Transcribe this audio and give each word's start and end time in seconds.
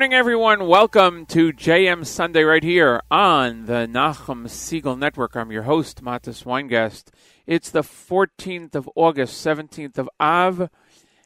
morning, 0.00 0.14
everyone. 0.14 0.66
Welcome 0.66 1.26
to 1.26 1.52
JM 1.52 2.06
Sunday 2.06 2.42
right 2.42 2.62
here 2.62 3.02
on 3.10 3.66
the 3.66 3.86
Nachum 3.86 4.46
Segal 4.46 4.98
Network. 4.98 5.36
I'm 5.36 5.52
your 5.52 5.64
host, 5.64 6.02
Matis 6.02 6.42
Weingast. 6.42 7.08
It's 7.46 7.68
the 7.68 7.82
14th 7.82 8.74
of 8.74 8.88
August, 8.96 9.44
17th 9.44 9.98
of 9.98 10.08
Av, 10.18 10.70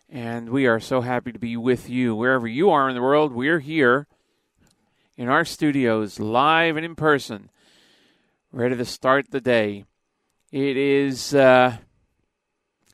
and 0.09 0.49
we 0.49 0.67
are 0.67 0.81
so 0.81 1.03
happy 1.03 1.31
to 1.31 1.39
be 1.39 1.57
with 1.57 1.89
you 1.89 2.17
wherever 2.17 2.49
you 2.49 2.69
are 2.71 2.89
in 2.89 2.97
the 2.97 3.01
world. 3.01 3.33
We're 3.33 3.61
here 3.61 4.09
in 5.17 5.29
our 5.29 5.45
studios, 5.45 6.19
live 6.19 6.77
and 6.77 6.85
in 6.85 6.97
person, 6.97 7.51
ready 8.51 8.75
to 8.75 8.85
start 8.85 9.31
the 9.31 9.41
day. 9.41 9.85
It 10.51 10.77
is 10.77 11.33
uh, 11.33 11.77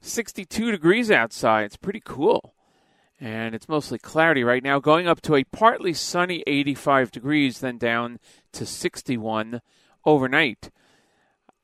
62 0.03 0.73
degrees 0.73 1.11
outside. 1.11 1.65
It's 1.65 1.79
pretty 1.79 2.03
cool 2.05 2.53
and 3.20 3.55
it's 3.55 3.69
mostly 3.69 3.99
cloudy 3.99 4.43
right 4.43 4.62
now, 4.62 4.81
going 4.81 5.06
up 5.06 5.20
to 5.20 5.34
a 5.34 5.44
partly 5.44 5.93
sunny 5.93 6.43
85 6.46 7.11
degrees, 7.11 7.61
then 7.61 7.76
down 7.76 8.19
to 8.52 8.64
61 8.64 9.61
overnight. 10.06 10.70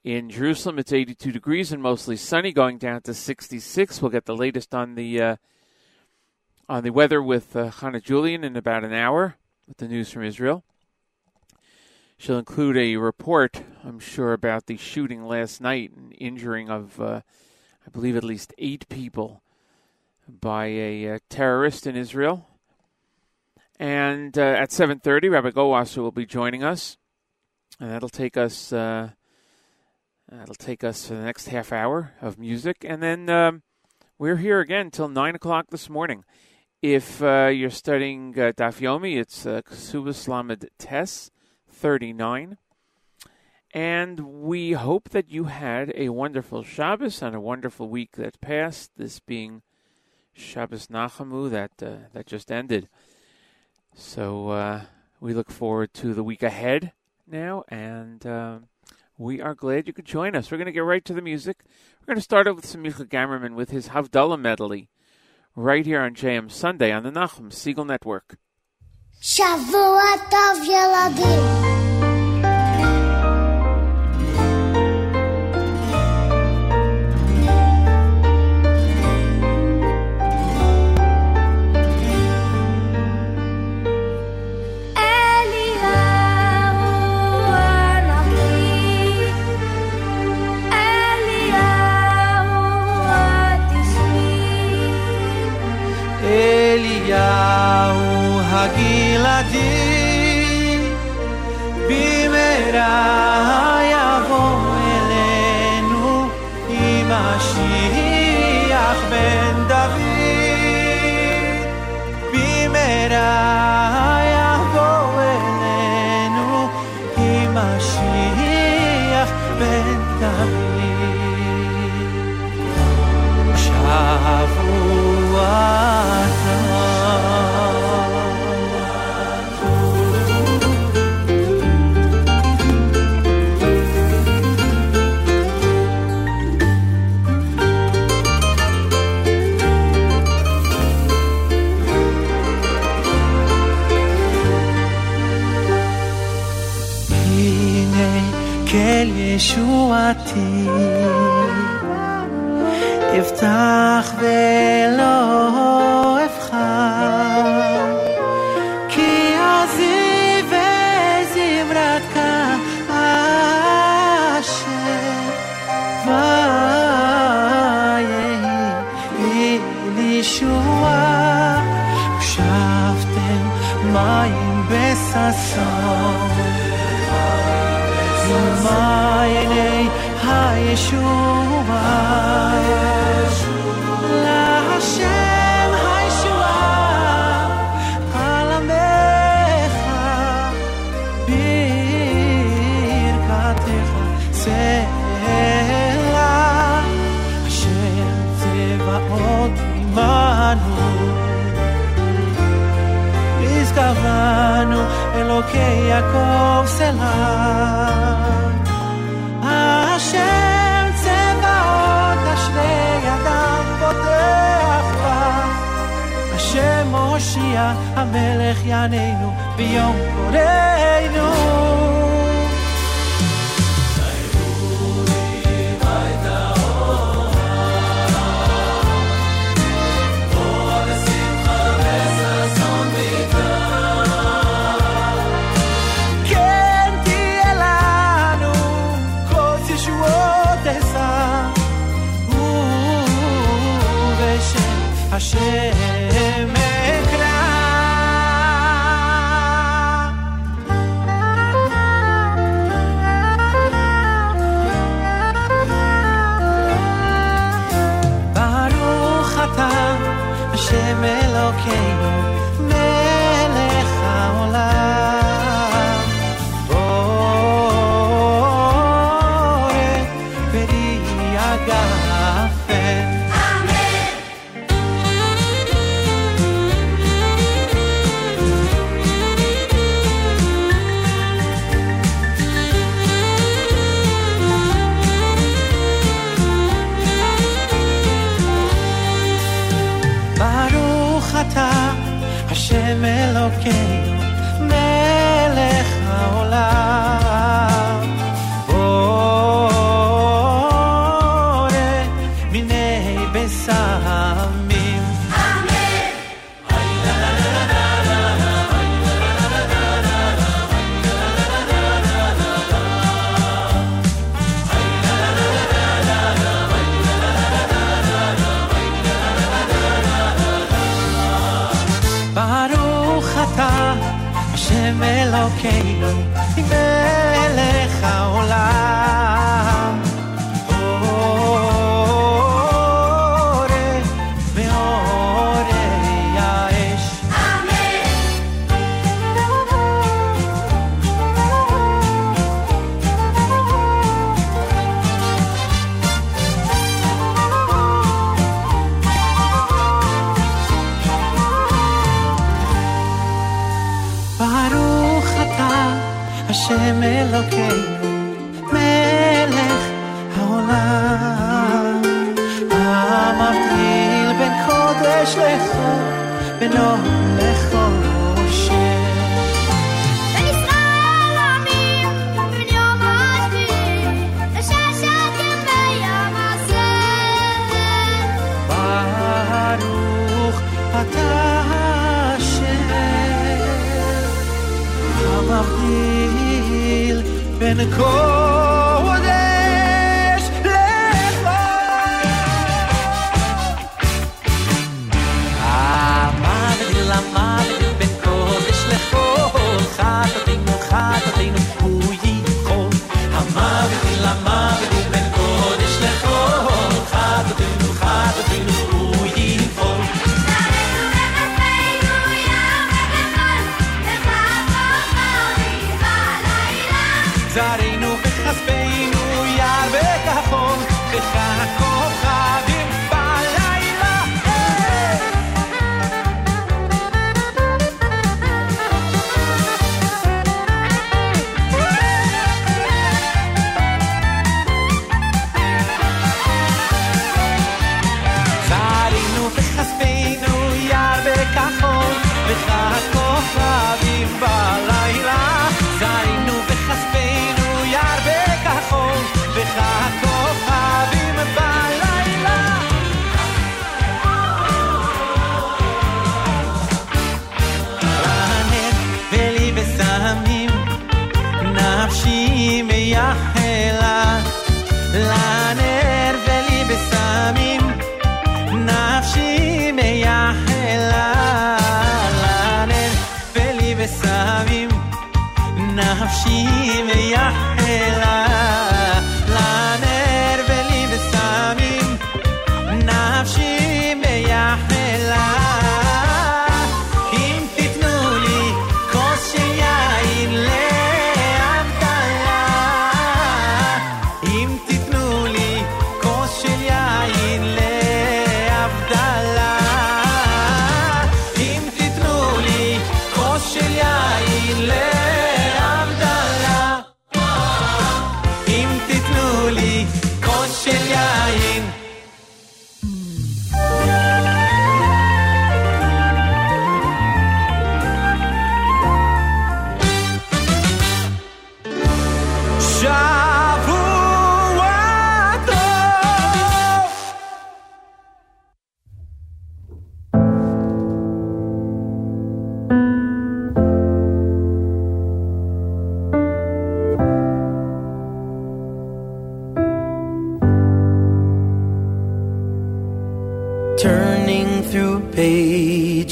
In 0.05 0.29
Jerusalem, 0.29 0.79
it's 0.79 0.93
82 0.93 1.33
degrees 1.33 1.73
and 1.73 1.83
mostly 1.83 2.17
sunny, 2.17 2.53
going 2.53 2.77
down 2.77 3.01
to 3.03 3.15
66. 3.15 4.03
We'll 4.03 4.11
get 4.11 4.27
the 4.27 4.37
latest 4.37 4.75
on 4.75 4.95
the 4.95 5.21
uh, 5.21 5.37
on 6.69 6.85
the 6.85 6.91
weather 6.91 7.23
with 7.23 7.57
uh, 7.57 7.71
Hannah 7.71 8.01
Julian 8.01 8.45
in 8.45 8.55
about 8.55 8.85
an 8.85 8.93
hour 8.93 9.37
with 9.67 9.79
the 9.79 9.89
news 9.89 10.11
from 10.11 10.25
Israel. 10.25 10.63
She'll 12.19 12.39
include 12.39 12.77
a 12.77 12.97
report, 12.97 13.63
I'm 13.85 13.99
sure, 13.99 14.33
about 14.33 14.67
the 14.67 14.77
shooting 14.77 15.25
last 15.25 15.61
night 15.61 15.93
and 15.97 16.15
injuring 16.19 16.71
of, 16.71 17.01
uh, 17.01 17.21
I 17.87 17.91
believe, 17.91 18.17
at 18.17 18.25
least 18.25 18.55
eight 18.59 18.89
people 18.89 19.43
by 20.29 20.67
a, 20.67 21.15
uh, 21.15 21.19
terrorist 21.29 21.87
in 21.87 21.97
Israel. 21.97 22.49
And 23.79 24.37
uh, 24.39 24.43
at 24.43 24.71
7:30, 24.71 25.31
Rabbi 25.31 25.51
Goldwasser 25.51 25.99
will 25.99 26.13
be 26.13 26.27
joining 26.27 26.65
us, 26.65 26.97
and 27.79 27.91
that'll 27.91 28.09
take 28.09 28.37
us 28.37 28.73
uh, 28.73 29.11
that'll 30.31 30.55
take 30.55 30.83
us 30.83 31.07
for 31.07 31.15
the 31.15 31.23
next 31.23 31.49
half 31.49 31.73
hour 31.73 32.15
of 32.23 32.39
music, 32.39 32.85
and 32.89 33.03
then 33.03 33.29
um, 33.29 33.63
we're 34.19 34.37
here 34.37 34.61
again 34.61 34.91
till 34.91 35.09
nine 35.09 35.35
o'clock 35.35 35.67
this 35.71 35.91
morning. 35.91 36.25
If 36.81 37.23
uh, 37.23 37.51
you're 37.53 37.69
studying 37.69 38.33
uh, 38.39 38.53
Daf 38.53 38.81
Yomi, 38.81 39.19
it's 39.19 39.45
uh, 39.45 39.61
Ksubas 39.63 40.27
Lamed 40.29 40.69
Tes 40.79 41.31
39. 41.69 42.59
And 43.73 44.21
we 44.21 44.73
hope 44.73 45.11
that 45.11 45.31
you 45.31 45.45
had 45.45 45.93
a 45.95 46.09
wonderful 46.09 46.63
Shabbos 46.63 47.21
and 47.21 47.35
a 47.35 47.41
wonderful 47.41 47.89
week 47.89 48.13
that 48.13 48.41
passed, 48.41 48.93
this 48.97 49.21
being 49.21 49.63
Shabbos 50.37 50.89
Nachamu 50.89 51.51
that 51.51 51.73
uh, 51.83 52.09
that 52.13 52.27
just 52.27 52.53
ended. 52.53 52.89
So 53.95 54.51
uh, 54.51 54.83
we 55.21 55.33
look 55.33 55.51
forward 55.51 55.95
to 55.95 56.13
the 56.13 56.23
week 56.23 56.43
ahead 56.43 56.93
now, 57.27 57.65
and 57.69 58.25
uh, 58.27 58.59
we 59.17 59.41
are 59.41 59.55
glad 59.55 59.87
you 59.87 59.93
could 59.93 60.05
join 60.05 60.37
us. 60.37 60.51
We're 60.51 60.59
going 60.59 60.67
to 60.67 60.73
get 60.73 60.81
right 60.81 61.05
to 61.07 61.15
the 61.15 61.23
music. 61.23 61.65
We're 62.01 62.07
going 62.07 62.19
to 62.19 62.23
start 62.23 62.47
out 62.47 62.57
with 62.57 62.67
Simcha 62.67 63.05
Gamerman 63.05 63.55
with 63.55 63.71
his 63.71 63.89
Havdalah 63.89 64.41
medley 64.41 64.89
right 65.55 65.87
here 65.87 66.03
on 66.03 66.15
JM 66.15 66.51
Sunday 66.51 66.93
on 66.93 67.03
the 67.03 67.11
Nachum 67.11 67.51
Segal 67.51 67.87
Network. 67.87 68.37
Shavua 69.21 70.17
Tov 70.29 70.67
Yeladim. 70.67 71.76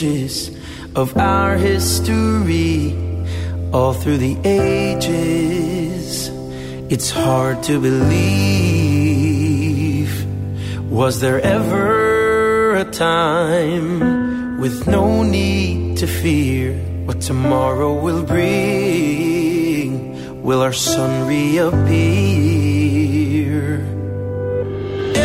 pages 0.04 0.50
of 0.94 1.16
our 1.16 1.56
history, 1.56 2.94
all 3.72 3.94
through 3.94 4.18
the 4.18 4.36
ages. 4.44 6.28
It's 6.90 7.10
hard 7.10 7.62
to 7.64 7.80
believe. 7.80 8.12
Was 10.90 11.20
there 11.20 11.40
ever 11.40 12.76
a 12.76 12.84
time 12.84 14.58
with 14.58 14.86
no 14.86 15.22
need 15.22 15.96
to 15.98 16.06
fear 16.06 16.74
what 17.06 17.20
tomorrow 17.20 17.92
will 18.06 18.22
bring? 18.22 19.90
Will 20.42 20.60
our 20.60 20.72
sun 20.72 21.26
reappear? 21.26 21.84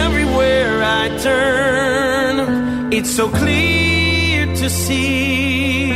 Everywhere 0.05 0.73
I 1.01 1.05
turn, 1.27 2.93
it's 2.93 3.11
so 3.11 3.27
clear 3.29 3.88
see 4.69 5.91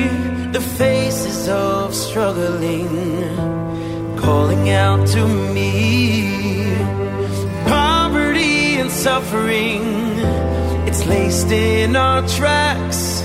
the 0.51 0.61
faces 0.61 1.47
of 1.47 1.93
struggling 1.93 2.89
calling 4.17 4.69
out 4.69 5.07
to 5.07 5.27
me. 5.27 6.75
Poverty 7.65 8.77
and 8.81 8.91
suffering, 8.91 9.81
it's 10.87 11.05
laced 11.05 11.51
in 11.51 11.95
our 11.95 12.27
tracks. 12.27 13.23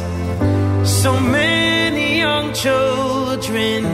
So 0.85 1.19
many 1.19 2.19
young 2.19 2.53
children 2.53 3.85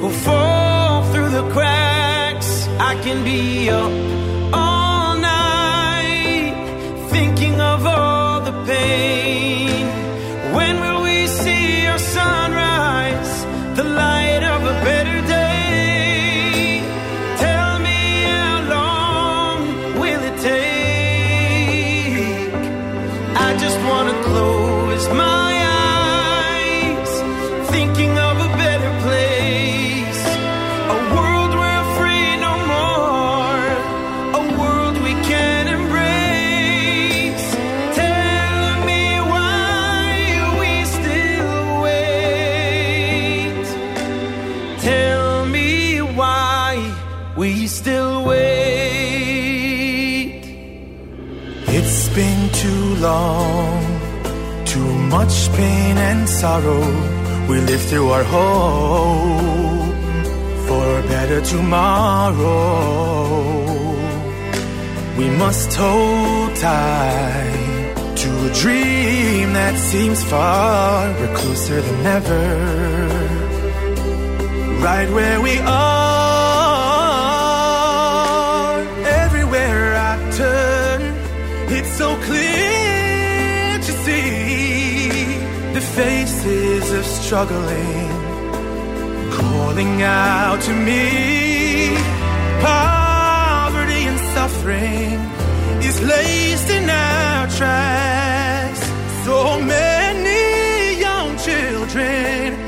who 0.00 0.10
fall 0.10 1.04
through 1.12 1.30
the 1.30 1.48
cracks. 1.50 2.66
I 2.78 2.94
can 3.02 3.24
be 3.24 3.66
your 3.66 4.23
pain 55.56 55.96
and 55.96 56.28
sorrow. 56.28 56.84
We 57.48 57.60
live 57.60 57.82
through 57.82 58.08
our 58.10 58.24
hope 58.24 59.94
for 60.66 60.84
a 61.00 61.02
better 61.14 61.40
tomorrow. 61.40 62.94
We 65.18 65.28
must 65.30 65.74
hold 65.74 66.56
tight 66.56 67.94
to 68.22 68.30
a 68.48 68.50
dream 68.62 69.52
that 69.52 69.76
seems 69.76 70.22
far. 70.24 71.12
We're 71.18 71.36
closer 71.36 71.80
than 71.80 72.06
ever 72.18 72.44
right 74.84 75.10
where 75.10 75.40
we 75.40 75.58
are. 75.60 76.34
Everywhere 79.24 79.96
I 80.10 80.14
turn, 80.40 81.00
it's 81.76 81.92
so 82.00 82.16
clear 82.26 82.53
faces 85.94 86.90
of 86.92 87.04
struggling, 87.04 88.08
calling 89.30 90.02
out 90.02 90.60
to 90.60 90.72
me. 90.72 91.94
Poverty 92.60 94.02
and 94.10 94.18
suffering 94.34 95.14
is 95.88 96.02
laced 96.02 96.70
in 96.70 96.90
our 96.90 97.46
tracks. 97.48 98.82
So 99.24 99.60
many 99.60 100.98
young 101.00 101.36
children 101.38 102.63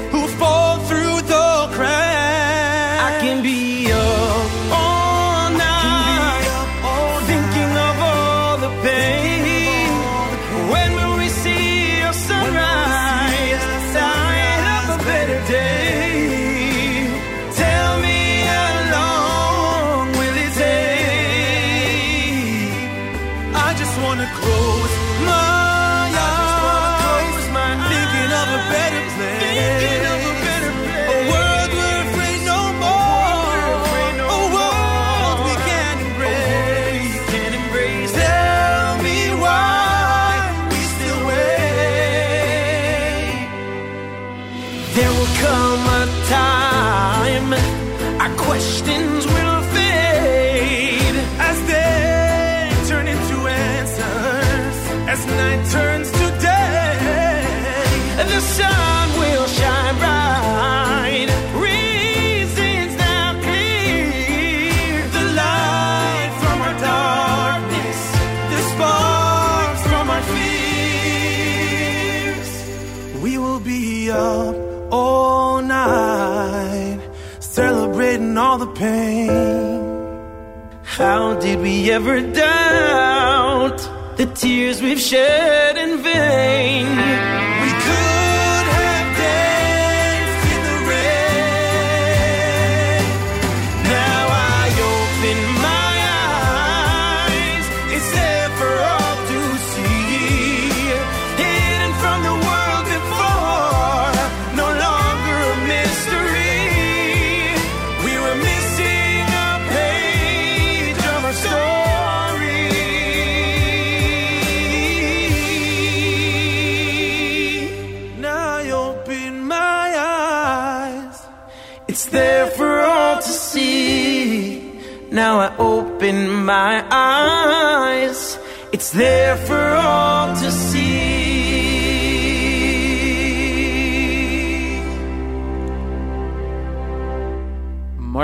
we 81.67 81.91
ever 81.91 82.21
doubt 82.21 83.79
the 84.17 84.27
tears 84.27 84.81
we've 84.81 85.01
shed 85.01 85.77
in 85.77 86.01
vain? 86.01 87.36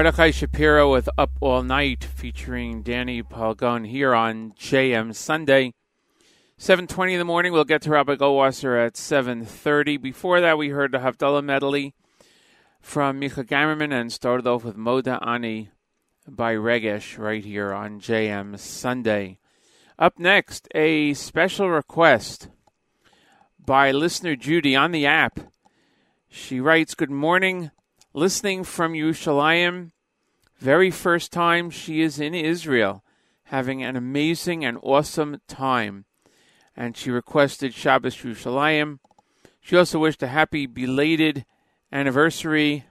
Mordechai 0.03 0.33
Shapiro 0.33 0.91
with 0.91 1.09
Up 1.17 1.31
All 1.41 1.63
Night 1.63 2.03
featuring 2.03 2.83
Danny 2.83 3.23
Palgon 3.23 3.87
here 3.87 4.13
on 4.17 4.51
JM 4.59 5.15
Sunday. 5.15 5.75
7.20 6.59 7.13
in 7.13 7.19
the 7.21 7.25
morning, 7.25 7.53
we'll 7.53 7.63
get 7.63 7.83
to 7.83 7.91
Rabbi 7.91 8.17
Goldwasser 8.17 8.85
at 8.85 8.95
7.30. 8.95 10.03
Before 10.03 10.41
that, 10.41 10.59
we 10.59 10.71
heard 10.71 10.91
the 10.91 10.99
Havdalah 10.99 11.45
medley 11.45 11.95
from 12.81 13.21
Micha 13.21 13.47
Gamerman 13.47 13.93
and 13.93 14.13
started 14.13 14.45
off 14.45 14.65
with 14.65 14.77
Moda 14.77 15.25
Ani 15.25 15.71
by 16.27 16.55
Regesh 16.55 17.17
right 17.17 17.45
here 17.45 17.73
on 17.73 18.01
JM 18.01 18.59
Sunday. 18.59 19.39
Up 20.01 20.19
next, 20.19 20.67
a 20.75 21.15
special 21.15 21.71
request 21.71 22.49
by 23.65 23.93
listener 23.93 24.35
Judy 24.35 24.75
on 24.75 24.91
the 24.91 25.07
app. 25.07 25.39
She 26.29 26.59
writes, 26.59 26.97
Good 26.97 27.13
morning, 27.13 27.71
listening 28.15 28.63
from 28.63 28.93
Yerushalayim. 28.93 29.93
Very 30.59 30.91
first 30.91 31.33
time 31.33 31.71
she 31.71 32.03
is 32.03 32.21
in 32.21 32.35
Israel, 32.35 33.03
having 33.45 33.83
an 33.83 33.97
amazing 33.97 34.65
and 34.65 34.79
awesome 34.83 35.41
time. 35.49 36.05
And 36.77 36.97
she 36.97 37.11
requested 37.11 37.75
Shabbos 37.75 38.17
Yerushalayim. 38.17 38.99
She 39.61 39.77
also 39.77 39.99
wished 39.99 40.23
a 40.23 40.29
happy 40.29 40.67
belated 40.67 41.45
anniversary 41.91 42.85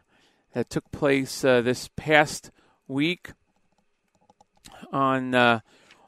that 0.53 0.69
took 0.69 0.91
place 0.91 1.43
uh, 1.43 1.61
this 1.61 1.89
past 1.95 2.51
week 2.87 3.31
on 4.91 5.33
uh, 5.33 5.59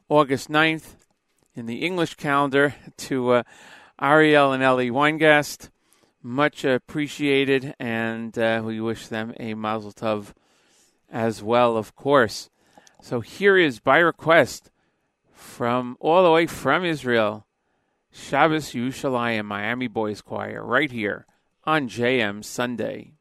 August 0.09 0.49
9th 0.49 0.95
in 1.55 1.65
the 1.65 1.85
English 1.85 2.15
calendar 2.15 2.75
to 2.97 3.31
uh, 3.31 3.43
Ariel 4.01 4.51
and 4.51 4.63
Ellie 4.63 4.91
Weingast. 4.91 5.69
Much 6.25 6.63
appreciated, 6.63 7.75
and 7.79 8.39
uh, 8.39 8.61
we 8.63 8.79
wish 8.79 9.07
them 9.07 9.33
a 9.41 9.53
mazel 9.53 9.91
tov 9.91 10.33
as 11.11 11.43
well, 11.43 11.75
of 11.75 11.95
course. 11.97 12.49
So 13.01 13.19
here 13.19 13.57
is 13.57 13.81
by 13.81 13.97
request 13.97 14.71
from 15.33 15.97
all 15.99 16.23
the 16.23 16.31
way 16.31 16.47
from 16.47 16.85
Israel, 16.85 17.45
Shabbos 18.09 18.71
Yerushalayim 18.71 19.43
Miami 19.43 19.87
Boys 19.87 20.21
Choir, 20.21 20.63
right 20.63 20.89
here 20.89 21.25
on 21.65 21.89
JM 21.89 22.43
Sunday. 22.45 23.11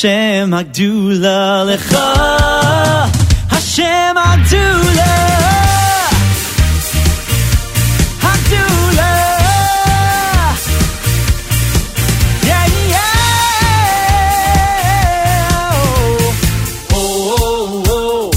Hashem 0.00 0.50
Agdula 0.54 1.66
Lecha. 1.68 2.06
Hashem 3.50 4.16
Agdula 4.16 5.12
oh, 16.92 17.84
oh, 17.92 18.30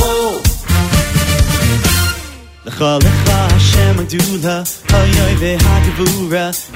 oh. 0.00 0.40
Lecha 2.64 2.98
Lecha 3.00 3.38
Hashem 3.50 3.96
Agdula 3.98 4.56
Hayoi 4.90 5.34
Ve 5.40 5.52
Hagvura 5.58 6.44
Lecha 6.52 6.67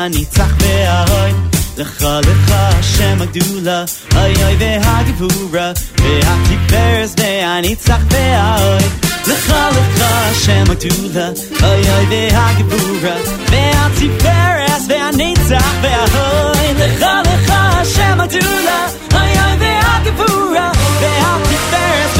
הניצח 0.00 0.48
והאוי 0.58 1.30
לך 1.76 2.04
לך 2.22 2.50
השם 2.54 3.22
הגדולה 3.22 3.84
היוי 4.14 4.56
והגבורה 4.58 5.72
והכיפרס 5.98 7.14
והניצח 7.18 7.98
והאוי 8.10 8.84
לך 9.26 9.54
לך 9.70 10.02
השם 10.02 10.64
הגדולה 10.70 11.28
היוי 11.62 12.06
והגבורה 12.10 13.16
והכיפרס 13.50 14.86
והניצח 14.88 15.72
והאוי 15.82 16.74
לך 16.74 17.04
לך 17.24 17.52
השם 17.56 18.20
הגדולה 18.20 18.86
היוי 19.10 19.56
והגבורה 19.58 20.72
והכיפרס 21.00 22.19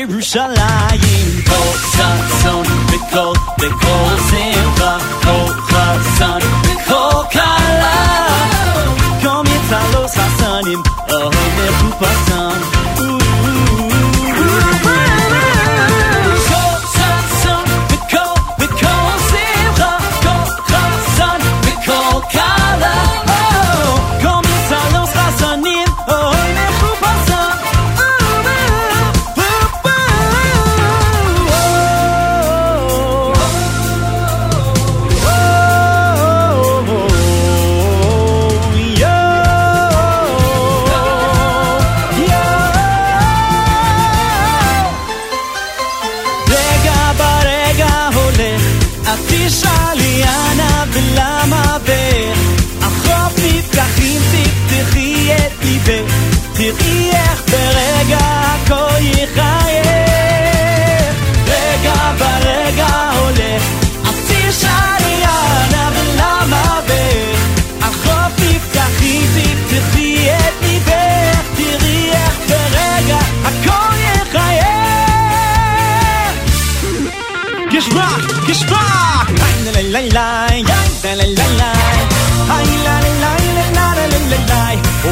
Yerushalayim. 0.00 1.30
Kol 1.44 1.72
tzatzon, 1.92 2.66
bekol, 2.88 3.36
bekol 3.60 4.16
zivakot. 4.28 5.59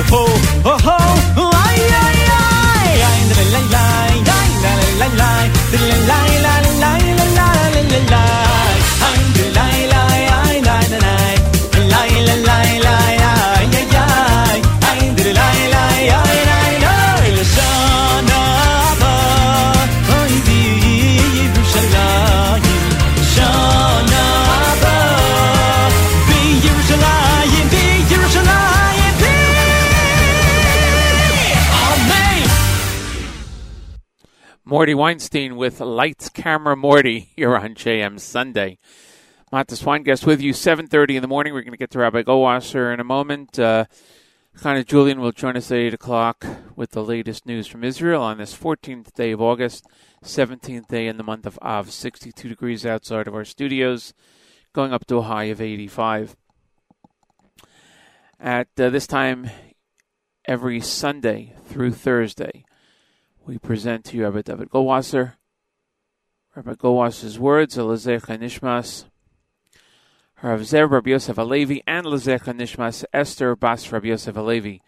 po. 0.08 0.24
Oh 0.64 0.78
ho, 0.86 0.96
ay 1.68 1.80
ay 2.04 2.20
ay. 2.40 2.92
Ay 3.08 3.20
la 3.30 3.44
la 3.52 3.60
la, 3.74 3.84
ay 4.08 4.18
la 4.28 4.72
la 5.00 5.08
la, 5.20 5.30
la 5.72 5.88
la 6.08 6.18
la 6.44 6.54
la 6.80 6.92
la 6.96 7.22
la 7.36 7.82
la 7.90 8.00
la. 8.12 8.47
Morty 34.78 34.94
Weinstein 34.94 35.56
with 35.56 35.80
Lights, 35.80 36.28
Camera, 36.28 36.76
Morty 36.76 37.30
here 37.34 37.56
on 37.56 37.74
JM 37.74 38.20
Sunday. 38.20 38.78
Matis 39.52 39.82
Weingast 39.82 40.24
with 40.24 40.40
you, 40.40 40.52
7.30 40.52 41.16
in 41.16 41.20
the 41.20 41.26
morning. 41.26 41.52
We're 41.52 41.62
going 41.62 41.72
to 41.72 41.76
get 41.76 41.90
to 41.90 41.98
Rabbi 41.98 42.22
Goldwasser 42.22 42.94
in 42.94 43.00
a 43.00 43.04
moment. 43.04 43.58
Uh, 43.58 43.86
Chana 44.56 44.86
Julian 44.86 45.20
will 45.20 45.32
join 45.32 45.56
us 45.56 45.72
at 45.72 45.78
8 45.78 45.94
o'clock 45.94 46.46
with 46.76 46.92
the 46.92 47.02
latest 47.02 47.44
news 47.44 47.66
from 47.66 47.82
Israel 47.82 48.22
on 48.22 48.38
this 48.38 48.56
14th 48.56 49.12
day 49.14 49.32
of 49.32 49.42
August, 49.42 49.84
17th 50.22 50.86
day 50.86 51.08
in 51.08 51.16
the 51.16 51.24
month 51.24 51.44
of 51.44 51.58
Av, 51.60 51.90
62 51.90 52.48
degrees 52.48 52.86
outside 52.86 53.26
of 53.26 53.34
our 53.34 53.44
studios, 53.44 54.14
going 54.72 54.92
up 54.92 55.06
to 55.06 55.16
a 55.16 55.22
high 55.22 55.46
of 55.46 55.60
85. 55.60 56.36
At 58.38 58.68
uh, 58.78 58.90
this 58.90 59.08
time, 59.08 59.50
every 60.44 60.80
Sunday 60.80 61.56
through 61.66 61.94
Thursday, 61.94 62.64
we 63.48 63.56
present 63.56 64.04
to 64.04 64.16
you 64.16 64.24
Rabbi 64.24 64.42
David 64.42 64.68
Goldwasser. 64.68 65.32
Rabbi 66.54 66.74
Goldwasser's 66.74 67.38
words, 67.38 67.78
Elezecha 67.78 68.38
Nishmas, 68.38 69.06
Rav 70.42 70.66
Zer 70.66 70.86
Rabbi 70.86 71.10
Yosef 71.10 71.36
Alevi, 71.36 71.80
and 71.86 72.04
Lezecha 72.04 72.54
Nishmas 72.54 73.06
Esther 73.10 73.56
Bas 73.56 73.90
Rabbi 73.90 74.08
Yosef 74.08 74.34
Alevi. 74.34 74.80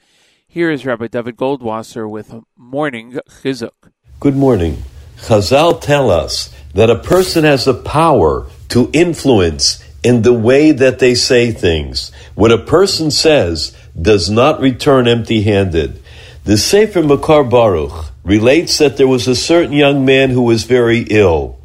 Here 0.46 0.70
is 0.70 0.84
Rabbi 0.84 1.06
David 1.06 1.38
Goldwasser 1.38 2.08
with 2.08 2.34
morning 2.54 3.18
chizuk. 3.42 3.92
Good 4.20 4.36
morning. 4.36 4.82
Chazal 5.16 5.80
tell 5.80 6.10
us 6.10 6.54
that 6.74 6.90
a 6.90 6.98
person 6.98 7.44
has 7.44 7.64
the 7.64 7.74
power 7.74 8.46
to 8.68 8.90
influence 8.92 9.82
in 10.04 10.20
the 10.20 10.34
way 10.34 10.70
that 10.70 10.98
they 10.98 11.14
say 11.14 11.50
things. 11.50 12.12
What 12.34 12.52
a 12.52 12.58
person 12.58 13.10
says 13.10 13.74
does 14.00 14.28
not 14.28 14.60
return 14.60 15.08
empty 15.08 15.42
handed. 15.42 16.02
The 16.44 16.58
Sefer 16.58 17.02
Makar 17.02 17.44
Baruch 17.44 18.09
relates 18.24 18.78
that 18.78 18.96
there 18.96 19.08
was 19.08 19.26
a 19.26 19.34
certain 19.34 19.72
young 19.72 20.04
man 20.04 20.30
who 20.30 20.42
was 20.42 20.64
very 20.64 21.06
ill. 21.10 21.58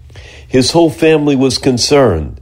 His 0.48 0.72
whole 0.72 0.90
family 0.90 1.36
was 1.36 1.58
concerned. 1.58 2.40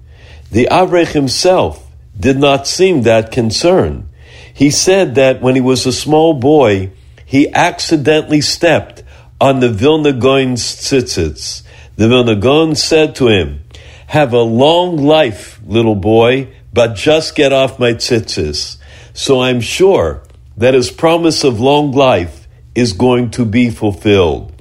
The 0.52 0.68
Avrech 0.70 1.14
himself 1.14 1.90
did 2.20 2.38
not 2.38 2.68
seem 2.68 3.04
that 3.04 3.32
concerned. 3.32 4.10
He 4.54 4.70
said 4.70 5.16
that 5.16 5.42
when 5.42 5.56
he 5.56 5.62
was 5.62 5.86
a 5.86 5.92
small 5.92 6.36
boy, 6.36 6.92
he 7.26 7.52
accidentally 7.54 8.42
stepped 8.42 9.04
on 9.42 9.60
the 9.60 9.70
Vilna 9.70 10.14
Gaon's 10.14 10.64
tzitzits. 10.64 11.64
The 11.96 12.08
Vilna 12.08 12.36
Gaon 12.36 12.76
said 12.76 13.16
to 13.16 13.28
him, 13.30 13.64
Have 14.08 14.34
a 14.34 14.42
long 14.42 14.98
life, 14.98 15.60
little 15.66 15.96
boy, 15.96 16.50
but 16.72 16.96
just 16.96 17.36
get 17.36 17.52
off 17.52 17.80
my 17.80 17.94
tzitzis. 17.94 18.78
So 19.14 19.42
I'm 19.42 19.62
sure 19.62 20.22
that 20.58 20.74
his 20.74 20.92
promise 20.92 21.44
of 21.44 21.60
long 21.60 21.92
life 21.92 22.43
is 22.76 22.94
going 22.94 23.32
to 23.32 23.46
be 23.46 23.70
fulfilled. 23.70 24.52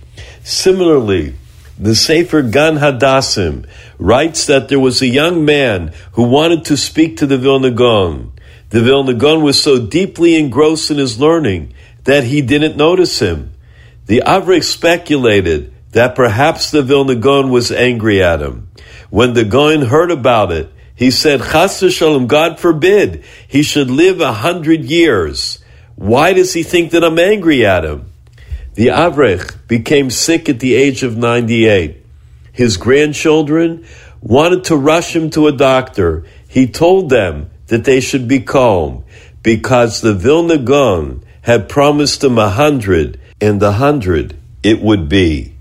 Similarly, 0.45 1.35
the 1.79 1.95
Sefer 1.95 2.43
Gan 2.43 2.77
Hadassim 2.77 3.67
writes 3.99 4.47
that 4.47 4.69
there 4.69 4.81
was 4.81 5.01
a 5.01 5.07
young 5.07 5.45
man 5.45 5.93
who 6.13 6.25
wanted 6.25 6.65
to 6.67 6.77
speak 6.77 7.17
to 7.17 7.27
the 7.27 7.39
Vilna. 7.39 7.71
The 7.71 8.83
Vilna 8.83 9.39
was 9.39 9.61
so 9.61 9.85
deeply 9.85 10.37
engrossed 10.37 10.91
in 10.91 10.99
his 10.99 11.19
learning 11.19 11.75
that 12.05 12.25
he 12.25 12.43
didn't 12.43 12.77
notice 12.77 13.19
him. 13.21 13.53
The 14.07 14.23
Avrech 14.27 14.65
speculated 14.65 15.73
that 15.93 16.15
perhaps 16.15 16.71
the 16.71 16.83
Vilna 16.83 17.17
was 17.49 17.71
angry 17.71 18.23
at 18.23 18.41
him. 18.41 18.69
When 19.11 19.35
the 19.35 19.45
Gaon 19.45 19.83
heard 19.83 20.11
about 20.11 20.53
it, 20.53 20.73
he 20.95 21.11
said, 21.11 21.41
Chas 21.41 21.81
v'shalom, 21.81 22.27
God 22.27 22.59
forbid, 22.59 23.25
he 23.47 23.63
should 23.63 23.91
live 23.91 24.21
a 24.21 24.33
hundred 24.33 24.85
years. 24.85 25.59
Why 26.03 26.33
does 26.33 26.53
he 26.53 26.65
think 26.65 26.91
that 26.91 27.05
I'm 27.05 27.21
angry 27.21 27.65
at 27.65 27.85
him? 27.85 28.11
The 28.75 28.89
Avrech 28.89 29.69
became 29.69 30.11
sick 30.11 30.49
at 30.49 30.59
the 30.59 30.75
age 30.75 31.05
of 31.05 31.17
98. 31.17 32.05
His 32.51 32.77
grandchildren 32.77 33.87
wanted 34.21 34.65
to 34.65 34.77
rush 34.77 35.15
him 35.15 35.31
to 35.31 35.47
a 35.47 35.53
doctor. 35.53 36.25
He 36.49 36.67
told 36.67 37.09
them 37.09 37.51
that 37.69 37.85
they 37.85 38.01
should 38.01 38.27
be 38.27 38.41
calm 38.41 39.05
because 39.45 40.01
the 40.01 40.13
Vilna 40.13 40.59
Gaon 40.59 41.23
had 41.43 41.69
promised 41.69 42.25
him 42.25 42.37
a 42.37 42.51
hundred, 42.51 43.21
and 43.41 43.63
a 43.63 43.71
hundred 43.71 44.37
it 44.65 44.81
would 44.81 45.09
be. 45.09 45.55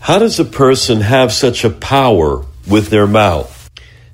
How 0.00 0.18
does 0.18 0.40
a 0.40 0.46
person 0.46 1.02
have 1.02 1.30
such 1.30 1.62
a 1.62 1.68
power 1.68 2.42
with 2.66 2.88
their 2.88 3.06
mouth? 3.06 3.68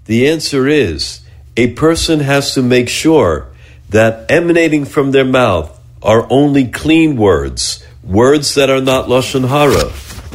The 0.07 0.29
answer 0.29 0.67
is 0.67 1.21
a 1.57 1.71
person 1.75 2.19
has 2.19 2.55
to 2.55 2.63
make 2.63 2.89
sure 2.89 3.54
that 3.95 4.27
emanating 4.29 4.85
from 4.85 5.13
their 5.13 5.25
mouth 5.25 5.71
are 6.03 6.27
only 6.29 6.67
clean 6.67 7.15
words, 7.15 7.79
words 8.03 8.57
that 8.57 8.69
are 8.69 8.81
not 8.81 9.07
lashon 9.07 9.47
hara, 9.47 9.87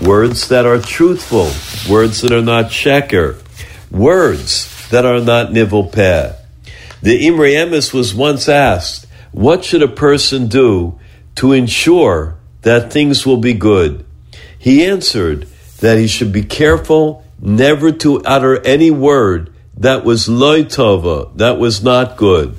words 0.08 0.48
that 0.48 0.66
are 0.66 0.80
truthful, 0.80 1.52
words 1.92 2.22
that 2.22 2.32
are 2.32 2.42
not 2.42 2.72
sheker, 2.72 3.36
words 3.92 4.88
that 4.92 5.04
are 5.04 5.20
not 5.20 5.52
nivel 5.52 5.84
peh. 5.84 6.32
The 7.02 7.28
Imre 7.28 7.52
Emes 7.52 7.92
was 7.92 8.16
once 8.16 8.48
asked, 8.48 9.08
"What 9.34 9.66
should 9.66 9.84
a 9.84 9.90
person 9.90 10.48
do 10.48 10.96
to 11.36 11.52
ensure 11.52 12.36
that 12.62 12.94
things 12.94 13.26
will 13.26 13.44
be 13.50 13.54
good?" 13.54 14.06
He 14.58 14.86
answered 14.86 15.48
that 15.82 15.98
he 15.98 16.08
should 16.08 16.32
be 16.32 16.44
careful 16.44 17.26
never 17.42 17.92
to 17.92 18.22
utter 18.24 18.66
any 18.66 18.90
word 18.90 19.50
that 19.76 20.06
was 20.06 20.30
loy 20.30 20.64
tova, 20.64 21.28
that 21.36 21.60
was 21.60 21.84
not 21.84 22.16
good. 22.16 22.56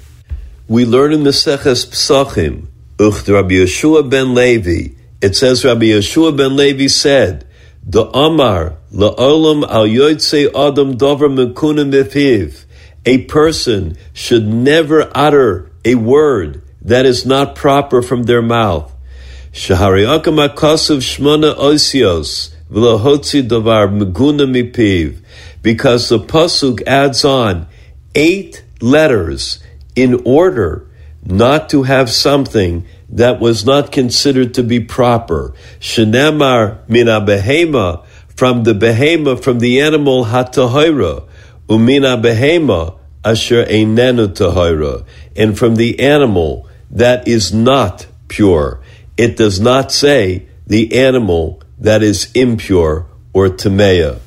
We 0.71 0.85
learn 0.85 1.13
in 1.13 1.25
the 1.25 1.33
Seches 1.33 1.85
Psachim, 1.85 2.69
Ucht 2.97 3.27
Rabbi 3.27 3.55
Yehoshua 3.55 4.09
ben 4.09 4.37
Levi, 4.37 4.95
it 5.21 5.35
says 5.35 5.65
Rabbi 5.65 5.87
Yehoshua 5.87 6.37
ben 6.37 6.55
Levi 6.55 6.87
said, 6.87 7.45
the 7.83 8.05
Amar 8.17 8.77
la'olam 8.93 9.69
al 9.69 9.87
yotzei 9.87 10.47
adam 10.55 10.97
dover 10.97 11.29
mekuna 11.29 11.91
mifiv. 11.91 12.67
A 13.05 13.25
person 13.25 13.99
should 14.13 14.47
never 14.47 15.11
utter 15.13 15.73
a 15.85 15.97
word 15.97 16.63
that 16.83 17.05
is 17.05 17.27
not 17.27 17.57
proper 17.57 18.01
from 18.01 18.23
their 18.23 18.41
mouth. 18.41 18.95
Shahariakam 19.53 20.55
akasav 20.55 20.99
shmona 20.99 21.53
osios 21.57 22.55
v'lahotzi 22.71 23.49
davar 23.49 23.89
meguna 23.91 24.47
mipiv. 24.47 25.21
Because 25.63 26.09
the 26.09 26.21
pasuk 26.21 26.87
adds 26.87 27.25
on 27.25 27.67
eight 28.15 28.63
letters 28.81 29.59
in 29.95 30.23
order 30.25 30.87
not 31.25 31.69
to 31.71 31.83
have 31.83 32.11
something 32.11 32.87
that 33.09 33.41
was 33.41 33.65
not 33.67 33.93
considered 33.93 34.55
to 34.55 34.63
be 34.63 34.81
proper. 34.81 35.53
Shenemar 35.81 36.89
mina 36.89 37.21
behema, 37.21 38.05
from 38.37 38.65
the 38.65 38.73
behema, 38.73 39.43
from 39.43 39.59
the 39.59 39.81
animal 39.81 40.27
hatahira, 40.27 41.29
umina 41.69 42.21
behema 42.23 42.99
asher 43.25 43.65
einenu 43.65 44.29
tahira, 44.29 45.05
and 45.37 45.59
from 45.59 45.77
the 45.77 46.01
animal 46.01 46.69
that 46.91 47.29
is 47.29 47.53
not 47.53 48.07
pure. 48.29 48.81
It 49.17 49.37
does 49.37 49.61
not 49.61 49.93
say 49.93 50.47
the 50.67 50.97
animal 50.99 51.63
that 51.79 52.03
is 52.03 52.31
impure 52.35 53.07
or 53.33 53.49
tameya. 53.49 54.21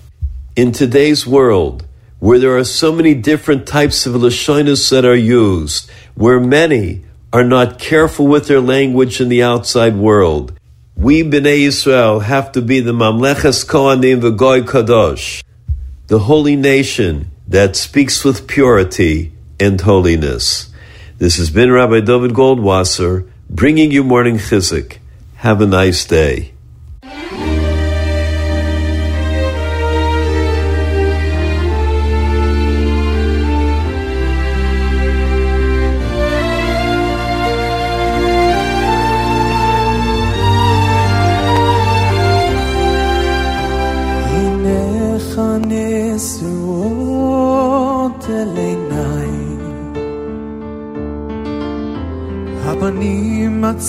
In 0.55 0.71
today's 0.71 1.25
world, 1.25 1.85
where 2.23 2.39
there 2.39 2.55
are 2.55 2.63
so 2.63 2.89
many 2.89 3.13
different 3.13 3.67
types 3.67 4.05
of 4.05 4.13
lashonas 4.13 4.89
that 4.89 5.03
are 5.03 5.13
used, 5.13 5.91
where 6.15 6.39
many 6.39 7.03
are 7.33 7.43
not 7.43 7.77
careful 7.77 8.25
with 8.25 8.47
their 8.47 8.61
language 8.61 9.19
in 9.19 9.27
the 9.27 9.43
outside 9.43 9.93
world. 9.93 10.57
We 10.95 11.21
Bnei 11.21 11.67
Israel 11.67 12.21
have 12.21 12.53
to 12.53 12.61
be 12.61 12.79
the 12.79 12.93
Mamleches 12.93 13.65
Kohanim 13.65 14.21
V'Goy 14.21 14.61
Kadosh, 14.61 15.43
the 16.07 16.19
holy 16.19 16.55
nation 16.55 17.29
that 17.45 17.75
speaks 17.75 18.23
with 18.23 18.47
purity 18.47 19.33
and 19.59 19.81
holiness. 19.81 20.71
This 21.17 21.35
has 21.35 21.49
been 21.49 21.73
Rabbi 21.73 21.99
David 21.99 22.31
Goldwasser 22.31 23.29
bringing 23.49 23.91
you 23.91 24.01
morning 24.01 24.37
chizuk. 24.37 24.97
Have 25.43 25.59
a 25.59 25.67
nice 25.67 26.05
day. 26.05 26.52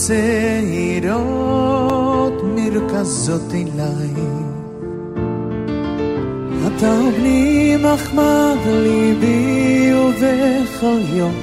הצעירות 0.04 1.22
מרכזות 2.44 3.54
אליי 3.54 4.14
אתה 6.66 6.94
בני 7.18 7.76
מחמד 7.76 8.56
ליבי 8.66 9.92
ובכל 9.94 11.00
יום 11.12 11.34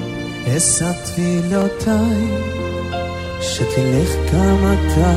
אשא 0.56 0.92
תפילותיי 1.04 2.26
שתלך 3.40 4.16
גם 4.34 4.56
אתה 4.72 5.12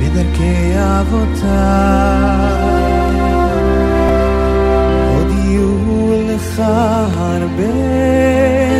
בדרכי 0.00 0.74
אבותיי. 0.76 1.48
עוד 5.14 5.28
יהיו 5.30 6.12
לך 6.28 6.62
הרבה 7.16 7.88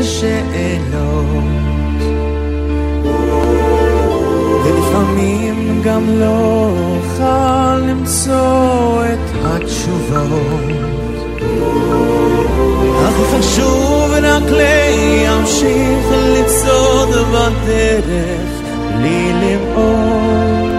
שאלות, 0.02 1.57
ולפעמים 5.68 5.82
גם 5.82 6.20
לא 6.20 6.70
אוכל 6.96 7.78
למצוא 7.78 9.04
את 9.04 9.18
התשובות. 9.44 10.88
הכי 13.04 13.38
חשוב 13.38 14.12
רק 14.22 14.42
להמשיך 14.50 16.06
לצעוד 16.12 17.08
בדרך 17.08 18.50
בלי 18.96 19.32
למעול. 19.32 20.70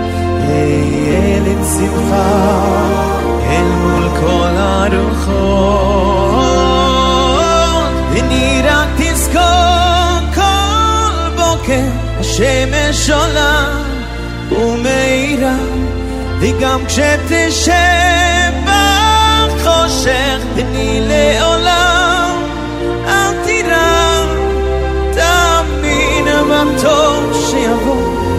אהיה 0.48 1.40
לצדך 1.40 2.14
אל 3.50 3.66
מול 3.66 4.10
כל 4.20 4.56
הרוחות. 4.58 5.30
ואני 8.14 8.62
רק 8.64 8.88
תזכור 8.98 10.20
כל 10.36 11.30
בוקר 11.36 11.90
השמש 12.20 13.10
עולה 13.10 13.89
ומאירה 14.52 15.56
וגם 16.40 16.86
כשתשב 16.86 17.74
בחושך 18.66 20.38
תני 20.56 21.02
לעולם 21.08 22.44
אל 23.08 23.44
תירא 23.46 24.26
תאמין 25.14 26.26
בטוב 26.26 27.48
שיבוא. 27.50 28.30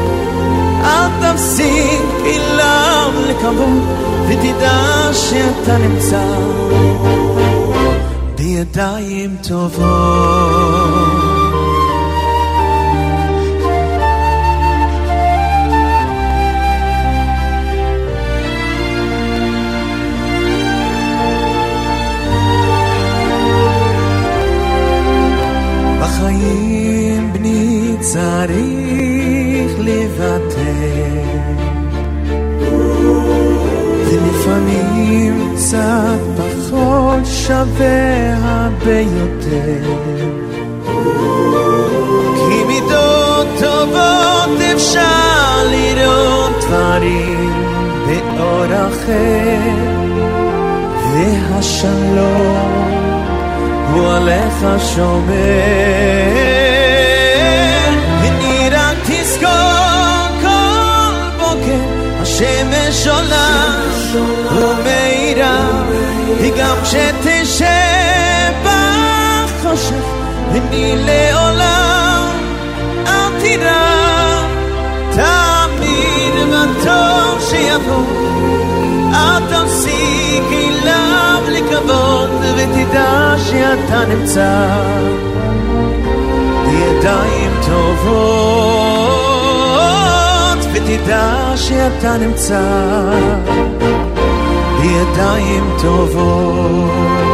אל 0.85 1.09
תפסיק 1.21 2.03
אליו 2.25 3.13
לקוות 3.29 3.83
ותדע 4.29 5.11
שאתה 5.13 5.79
נמצא 5.79 6.25
בידיים 8.37 9.37
טובות 9.49 11.10
בחיים 26.21 27.33
בני 27.33 27.97
צריך 28.01 29.79
לוותר 29.79 31.21
ולפעמים 34.07 35.53
קצת 35.57 36.19
פחות 36.37 37.21
שווה 37.25 38.37
הרבה 38.37 39.01
יותר. 39.01 39.95
כי 42.49 42.65
מידות 42.67 43.47
טובות 43.61 44.61
אפשר 44.75 45.65
לראות 45.71 46.53
דברים 46.61 47.53
באור 48.07 48.65
אחר 48.65 49.61
והשלום 51.13 53.00
הוא 53.92 54.14
עליך 54.14 54.84
שומר. 54.96 55.36
אני 58.22 58.70
רק 58.72 58.98
תזכור 59.06 60.42
כל 60.42 61.16
בוקר 61.40 61.82
השמש 62.22 63.08
עולה 63.08 63.78
ומאירה, 64.52 65.84
וגם 66.42 66.76
כשתשב 66.84 67.66
בחושך, 68.64 70.06
אני 70.52 70.96
לעולם 70.98 72.30
אל 73.08 73.42
תירא, 73.42 74.42
תמיד 75.12 76.34
בטוב 76.50 77.50
שיבוא. 77.50 78.19
ותדע 82.61 83.35
שאתה 83.39 84.05
נמצא. 84.07 84.69
בידיים 86.67 87.53
טובות 87.67 89.01
ותדע 90.73 91.53
שאתה 91.57 92.17
נמצא. 92.17 92.61
בידיים 94.81 95.65
טובות 95.83 97.30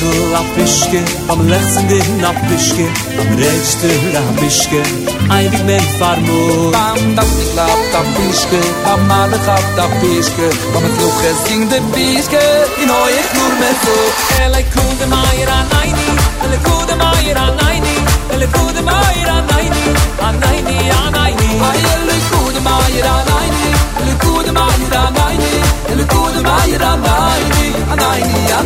של 0.00 0.34
apischke 0.40 1.00
Am 1.28 1.40
letzten 1.46 1.88
lechzen 1.88 1.88
den 1.88 2.24
apischke 2.30 2.86
Am 3.20 3.30
rechts 3.40 3.72
der 3.82 4.20
apischke 4.20 4.82
Einig 5.36 5.62
mit 5.68 5.88
Farmut 5.98 6.72
Bam, 6.72 7.00
dam, 7.16 7.30
ich 7.42 7.54
lab, 7.58 7.80
dam, 7.92 8.06
pischke. 8.16 8.60
Am 8.92 9.00
mal, 9.08 9.30
ich 9.38 9.46
hab, 9.50 9.64
dam, 9.76 9.92
pischke. 10.00 10.46
Bam, 10.72 10.84
ich 10.88 11.28
es 11.30 11.40
ging 11.48 11.68
de 11.72 11.80
pischke. 11.94 12.42
In 12.82 12.90
hoi, 12.96 13.12
ich 13.20 13.30
nur 13.36 13.52
mit 13.62 13.78
so. 13.84 13.96
Ele 14.42 14.62
kude 14.74 15.06
meier 15.12 15.50
an 15.58 15.68
eini 15.80 16.08
Ele 16.44 16.58
kude 16.66 16.94
meier 17.02 17.38
an 17.44 17.58
eini 17.68 17.96
Ele 18.34 18.46
kude 18.54 18.82
meier 18.88 19.28
an 19.36 19.46
eini 19.58 19.84
An 20.26 20.36
eini, 20.50 20.78
an 21.02 21.14
eini 21.24 21.50
Ele 22.00 22.16
kude 22.30 22.60
meier 22.68 23.06
an 23.16 23.28
eini 23.40 23.68
Ele 24.00 24.14
kude 24.22 24.50
meier 24.58 24.94
an 25.04 25.16
eini 25.26 25.54
Ele 25.92 26.04
kude 26.12 26.40
meier 26.48 26.82
an 26.92 27.02
eini 27.16 27.59
a 27.90 27.96
90 27.96 28.54
a 28.54 28.60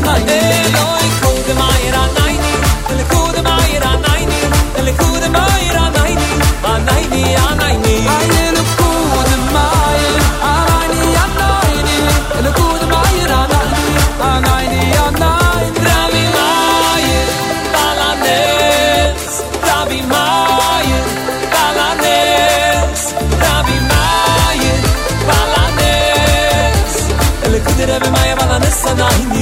하나님 28.97 29.34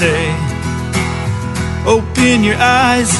say. 0.00 0.24
Open 1.94 2.36
your 2.48 2.56
eyes, 2.56 3.10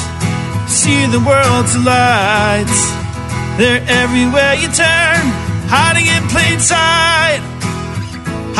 see 0.78 1.01
the 1.14 1.20
world's 1.31 1.74
lights. 1.93 2.81
They're 3.59 3.85
everywhere 4.03 4.55
you 4.62 4.68
turn, 4.85 5.22
hiding 5.74 6.09
in 6.16 6.22
plain 6.33 6.59
sight. 6.72 7.43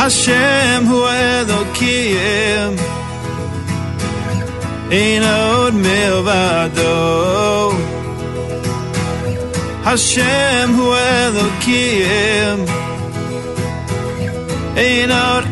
Hashem 0.01 0.79
hu 0.89 0.97
Elokim, 1.31 2.71
Ein 5.01 5.23
od 5.23 5.73
milvado. 5.85 6.95
Hashem 9.87 10.67
hu 10.77 10.85
Elokim 11.23 12.57
Ein 14.77 15.11
od 15.11 15.50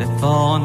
به 0.00 0.06
فان 0.20 0.64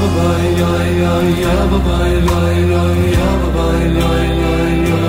ba 0.00 0.08
ba 0.16 0.28
ya 0.60 0.72
ya 1.00 1.14
ya 1.42 1.56
ba 1.70 1.78
ba 1.86 1.98
ya 2.08 2.40
ya 2.70 2.84
ya 3.12 3.20
ya 3.20 4.12
ya 4.40 4.54
ya 4.88 5.02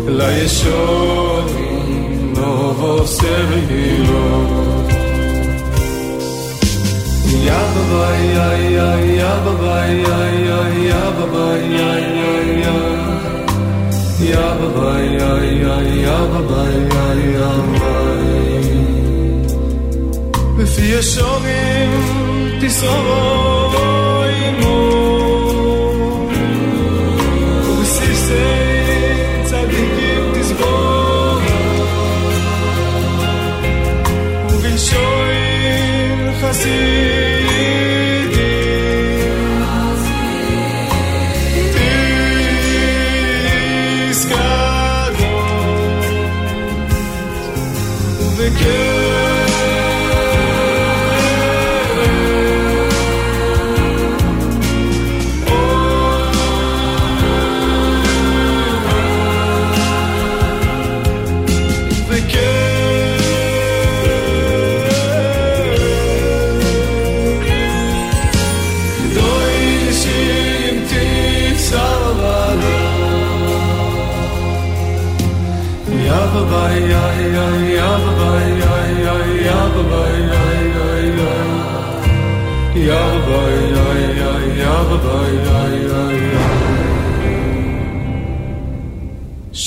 לישורים 0.09 1.53
נובו 2.37 3.07
סבירו 3.07 4.45
יא 7.27 7.53
בבא 7.77 8.11
יא 8.15 8.53
יא 8.55 8.95
יא 9.19 9.35
בבא 9.45 9.85
יא 9.87 10.09
יא 10.47 10.63
יא 10.89 11.11
בבא 11.19 11.47
יא 11.57 11.97
יא 11.97 12.43
יא 12.63 12.79
יא 14.21 14.47
בבא 14.61 14.91
יא 15.01 15.35
יא 15.43 15.77
יא 16.05 16.21
בבא 16.33 16.63
יא 16.71 17.13
יא 17.33 17.53
בפי 20.59 20.83
ישורים 20.83 21.91
תשרמו 22.61 23.47
ובסיסי 23.77 25.00
say 28.32 28.61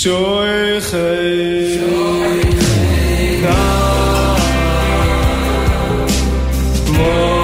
Shoichei 0.04 1.78
Shoichei 1.78 3.40
Da 3.42 4.36
Moin 6.92 7.34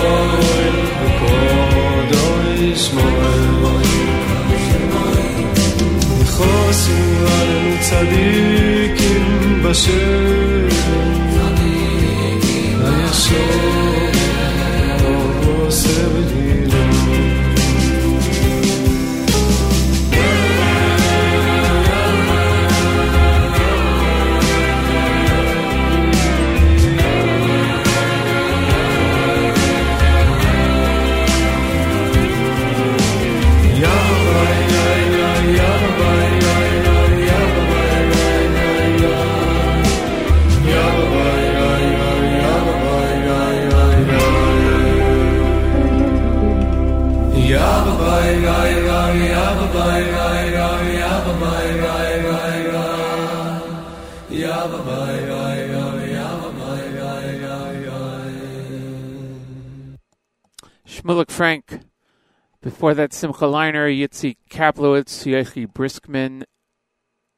Before 62.91 63.05
that, 63.05 63.13
Simcha 63.13 63.45
Leiner, 63.45 63.87
Yitzi 63.89 64.37
Kaplowitz, 64.51 65.25
Yechi 65.25 65.65
Briskman, 65.65 66.43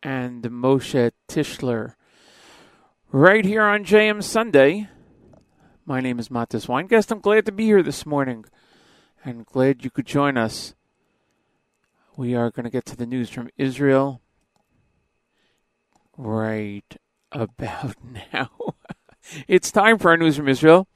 and 0.03 0.43
Moshe 0.45 1.11
Tischler. 1.29 1.95
Right 3.11 3.45
here 3.45 3.61
on 3.61 3.85
JM 3.85 4.23
Sunday. 4.23 4.89
My 5.85 6.01
name 6.01 6.19
is 6.19 6.31
Matis 6.31 6.69
Weingast. 6.69 7.11
I'm 7.11 7.21
glad 7.21 7.45
to 7.45 7.53
be 7.53 7.67
here 7.67 7.83
this 7.83 8.07
morning 8.07 8.47
and 9.27 9.45
glad 9.45 9.85
you 9.85 9.91
could 9.91 10.07
join 10.07 10.39
us. 10.39 10.75
We 12.17 12.35
are 12.35 12.51
going 12.51 12.65
to 12.65 12.71
get 12.71 12.87
to 12.87 12.97
the 12.97 13.05
news 13.05 13.29
from 13.29 13.51
Israel 13.59 14.23
right 16.17 16.97
about 17.31 17.97
now. 18.33 18.49
it's 19.47 19.71
time 19.71 19.99
for 19.99 20.13
our 20.13 20.17
news 20.17 20.39
from 20.39 20.49
Israel. 20.49 20.89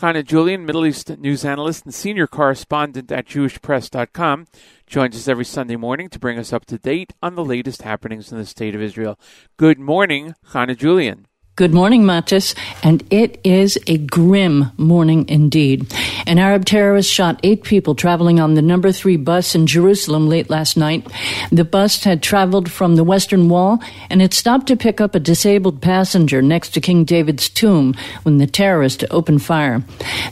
Chana 0.00 0.24
Julian, 0.24 0.64
Middle 0.64 0.86
East 0.86 1.18
news 1.18 1.44
analyst 1.44 1.84
and 1.84 1.92
senior 1.92 2.28
correspondent 2.28 3.10
at 3.10 3.26
JewishPress.com, 3.26 4.46
joins 4.86 5.16
us 5.16 5.26
every 5.26 5.44
Sunday 5.44 5.74
morning 5.74 6.08
to 6.10 6.20
bring 6.20 6.38
us 6.38 6.52
up 6.52 6.64
to 6.66 6.78
date 6.78 7.14
on 7.20 7.34
the 7.34 7.44
latest 7.44 7.82
happenings 7.82 8.30
in 8.30 8.38
the 8.38 8.46
state 8.46 8.76
of 8.76 8.80
Israel. 8.80 9.18
Good 9.56 9.80
morning, 9.80 10.36
Chana 10.50 10.78
Julian. 10.78 11.26
Good 11.58 11.74
morning, 11.74 12.04
Matis. 12.04 12.54
And 12.84 13.02
it 13.10 13.40
is 13.42 13.80
a 13.88 13.98
grim 13.98 14.70
morning 14.76 15.28
indeed. 15.28 15.92
An 16.24 16.38
Arab 16.38 16.64
terrorist 16.64 17.10
shot 17.10 17.40
eight 17.42 17.64
people 17.64 17.96
traveling 17.96 18.38
on 18.38 18.54
the 18.54 18.62
number 18.62 18.92
three 18.92 19.16
bus 19.16 19.56
in 19.56 19.66
Jerusalem 19.66 20.28
late 20.28 20.48
last 20.50 20.76
night. 20.76 21.04
The 21.50 21.64
bus 21.64 22.04
had 22.04 22.22
traveled 22.22 22.70
from 22.70 22.94
the 22.94 23.02
Western 23.02 23.48
Wall 23.48 23.80
and 24.08 24.22
it 24.22 24.34
stopped 24.34 24.68
to 24.68 24.76
pick 24.76 25.00
up 25.00 25.16
a 25.16 25.18
disabled 25.18 25.82
passenger 25.82 26.40
next 26.42 26.74
to 26.74 26.80
King 26.80 27.04
David's 27.04 27.48
tomb 27.48 27.96
when 28.22 28.38
the 28.38 28.46
terrorist 28.46 29.02
opened 29.10 29.42
fire. 29.42 29.82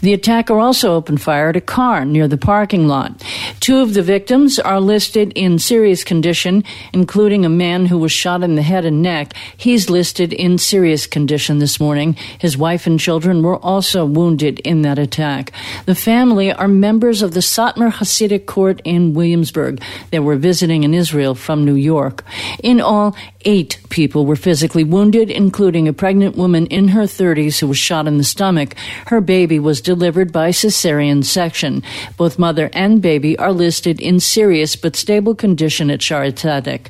The 0.03 0.13
attacker 0.13 0.61
also 0.61 0.95
opened 0.95 1.21
fire 1.21 1.49
at 1.49 1.57
a 1.57 1.61
car 1.61 2.05
near 2.05 2.29
the 2.29 2.39
parking 2.39 2.87
lot. 2.87 3.21
Two 3.59 3.79
of 3.79 3.95
the 3.95 4.03
victims 4.03 4.61
are 4.61 4.81
listed 4.81 5.33
in 5.35 5.59
serious 5.59 6.05
condition, 6.05 6.63
including 6.93 7.45
a 7.45 7.49
man 7.49 7.87
who 7.87 7.99
was 7.99 8.13
shot 8.13 8.45
in 8.45 8.55
the 8.55 8.63
head 8.63 8.85
and 8.85 9.03
neck. 9.03 9.35
He's 9.57 9.91
listed 9.91 10.33
in 10.33 10.59
serious 10.59 11.05
condition 11.05 11.16
this 11.17 11.81
morning. 11.81 12.13
His 12.39 12.59
wife 12.59 12.87
and 12.87 13.01
children 13.01 13.43
were 13.43 13.57
also 13.57 14.05
wounded 14.05 14.59
in 14.61 14.83
that 14.83 14.99
attack. 14.99 15.51
The 15.87 15.95
family 15.95 16.53
are 16.53 16.69
members 16.69 17.23
of 17.23 17.33
the 17.33 17.41
Satmar 17.41 17.91
Hasidic 17.91 18.45
Court 18.45 18.83
in 18.85 19.15
Williamsburg. 19.15 19.83
They 20.11 20.19
were 20.19 20.37
visiting 20.37 20.85
in 20.85 20.93
Israel 20.93 21.35
from 21.35 21.65
New 21.65 21.75
York. 21.75 22.23
In 22.63 22.83
all, 22.83 23.17
eight 23.47 23.81
people 23.89 24.27
were 24.27 24.37
physically 24.37 24.85
wounded, 24.85 25.31
including 25.31 25.89
a 25.89 25.95
pregnant 25.95 26.37
woman 26.37 26.67
in 26.67 26.89
her 26.89 27.05
30s 27.05 27.61
who 27.61 27.69
was 27.69 27.79
shot 27.79 28.07
in 28.07 28.19
the 28.19 28.25
stomach. 28.25 28.75
Her 29.07 29.23
baby 29.23 29.59
was 29.59 29.81
delivered 29.81 30.33
by 30.33 30.51
cesarean 30.51 31.25
section. 31.25 31.83
Both 32.19 32.39
mother 32.39 32.69
and 32.75 33.01
baby 33.01 33.39
are 33.39 33.53
listed 33.53 34.01
in 34.01 34.21
serious 34.21 34.77
but 34.77 34.97
stable 34.97 35.35
condition 35.35 35.91
at 35.91 36.01
Tzedek. 36.01 36.89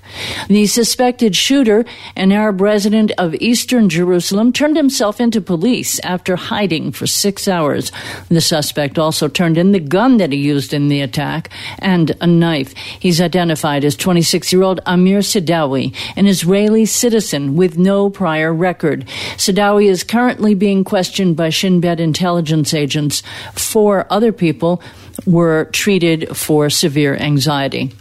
The 0.49 0.67
suspected 0.67 1.37
shooter, 1.37 1.85
an 2.17 2.33
Arab 2.33 2.61
resident 2.61 3.13
of 3.19 3.37
eastern 3.37 3.89
Jerusalem, 3.89 4.16
turned 4.19 4.77
himself 4.77 5.21
into 5.21 5.41
police 5.41 5.99
after 6.01 6.37
hiding 6.37 6.93
for 6.93 7.07
six 7.07 7.49
hours. 7.49 7.93
The 8.29 8.41
suspect 8.41 8.99
also 8.99 9.29
turned 9.29 9.59
in 9.59 9.73
the 9.73 9.81
gun 9.81 10.17
that 10.19 10.33
he 10.33 10.39
used 10.39 10.73
in 10.73 10.89
the 10.89 11.01
attack 11.01 11.51
and 11.79 12.17
a 12.21 12.27
knife. 12.27 12.73
He's 12.75 13.21
identified 13.21 13.85
as 13.85 13.97
26 13.97 14.53
year 14.53 14.63
old 14.63 14.81
Amir 14.87 15.21
Sidawi, 15.21 15.95
an 16.17 16.27
Israeli 16.27 16.87
citizen 16.87 17.57
with 17.57 17.79
no 17.79 18.11
prior 18.11 18.53
record. 18.53 19.07
Sidawi 19.37 19.89
is 19.89 20.05
currently 20.05 20.55
being 20.55 20.85
questioned 20.85 21.37
by 21.37 21.51
Shin 21.51 21.81
Bet 21.81 22.01
intelligence 22.01 22.75
agents. 22.75 23.23
Four 23.55 24.07
other 24.11 24.33
people 24.33 24.83
were 25.27 25.67
treated 25.73 26.37
for 26.37 26.71
severe 26.71 27.17
anxiety. 27.17 27.93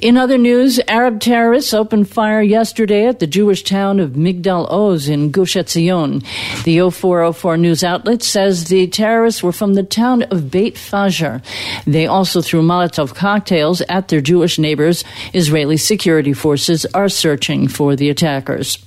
In 0.00 0.16
other 0.16 0.38
news, 0.38 0.80
Arab 0.88 1.20
terrorists 1.20 1.72
opened 1.72 2.08
fire 2.08 2.42
yesterday 2.42 3.06
at 3.06 3.20
the 3.20 3.26
Jewish 3.26 3.62
town 3.62 4.00
of 4.00 4.12
Migdal 4.12 4.70
Oz 4.70 5.08
in 5.08 5.30
Gush 5.30 5.54
Etzion. 5.54 6.24
The 6.64 6.90
0404 6.90 7.56
news 7.56 7.84
outlet 7.84 8.22
says 8.22 8.64
the 8.64 8.86
terrorists 8.86 9.42
were 9.42 9.52
from 9.52 9.74
the 9.74 9.82
town 9.82 10.22
of 10.24 10.50
Beit 10.50 10.74
Fajar. 10.74 11.42
They 11.86 12.06
also 12.06 12.42
threw 12.42 12.62
Molotov 12.62 13.14
cocktails 13.14 13.80
at 13.82 14.08
their 14.08 14.20
Jewish 14.20 14.58
neighbors. 14.58 15.04
Israeli 15.32 15.76
security 15.76 16.32
forces 16.32 16.86
are 16.86 17.08
searching 17.08 17.68
for 17.68 17.96
the 17.96 18.10
attackers. 18.10 18.78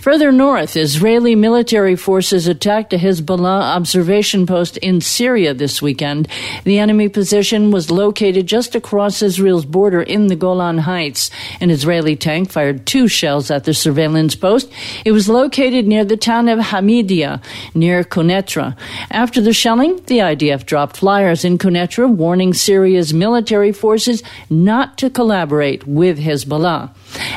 Further 0.00 0.32
north, 0.32 0.76
Israeli 0.76 1.34
military 1.34 1.96
forces 1.96 2.48
attacked 2.48 2.92
a 2.92 2.96
Hezbollah 2.96 3.76
observation 3.76 4.46
post 4.46 4.76
in 4.78 5.00
Syria 5.00 5.52
this 5.52 5.82
weekend. 5.82 6.28
The 6.64 6.78
enemy 6.78 7.08
position 7.08 7.70
was 7.70 7.90
located 7.90 8.46
just 8.46 8.74
across 8.74 9.22
Israel's 9.22 9.66
border 9.66 10.02
in 10.02 10.28
the 10.28 10.36
Golan 10.36 10.78
Heights. 10.78 11.30
An 11.60 11.70
Israeli 11.70 12.16
tank 12.16 12.50
fired 12.50 12.86
two 12.86 13.08
shells 13.08 13.50
at 13.50 13.64
the 13.64 13.74
surveillance 13.74 14.34
post. 14.34 14.72
It 15.04 15.12
was 15.12 15.28
located 15.28 15.86
near 15.86 16.04
the 16.04 16.16
town 16.16 16.48
of 16.48 16.58
Hamidia, 16.58 17.42
near 17.74 18.02
Quneitra. 18.02 18.76
After 19.10 19.40
the 19.40 19.52
shelling, 19.52 19.96
the 20.06 20.18
IDF 20.18 20.64
dropped 20.64 20.96
flyers 20.96 21.44
in 21.44 21.58
Quneitra 21.58 22.08
warning 22.08 22.54
Syria's 22.54 23.12
military 23.12 23.72
forces 23.72 24.22
not 24.48 24.96
to 24.98 25.10
collaborate 25.10 25.86
with 25.86 26.18
Hezbollah. 26.18 26.90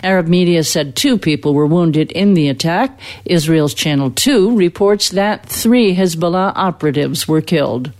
Arab 0.03 0.27
media 0.27 0.63
said 0.63 0.95
two 0.95 1.17
people 1.17 1.53
were 1.53 1.65
wounded 1.65 2.11
in 2.11 2.33
the 2.33 2.49
attack. 2.49 2.99
Israel's 3.25 3.73
Channel 3.73 4.11
2 4.11 4.55
reports 4.55 5.09
that 5.09 5.45
three 5.45 5.95
Hezbollah 5.95 6.53
operatives 6.55 7.27
were 7.27 7.41
killed. 7.41 7.91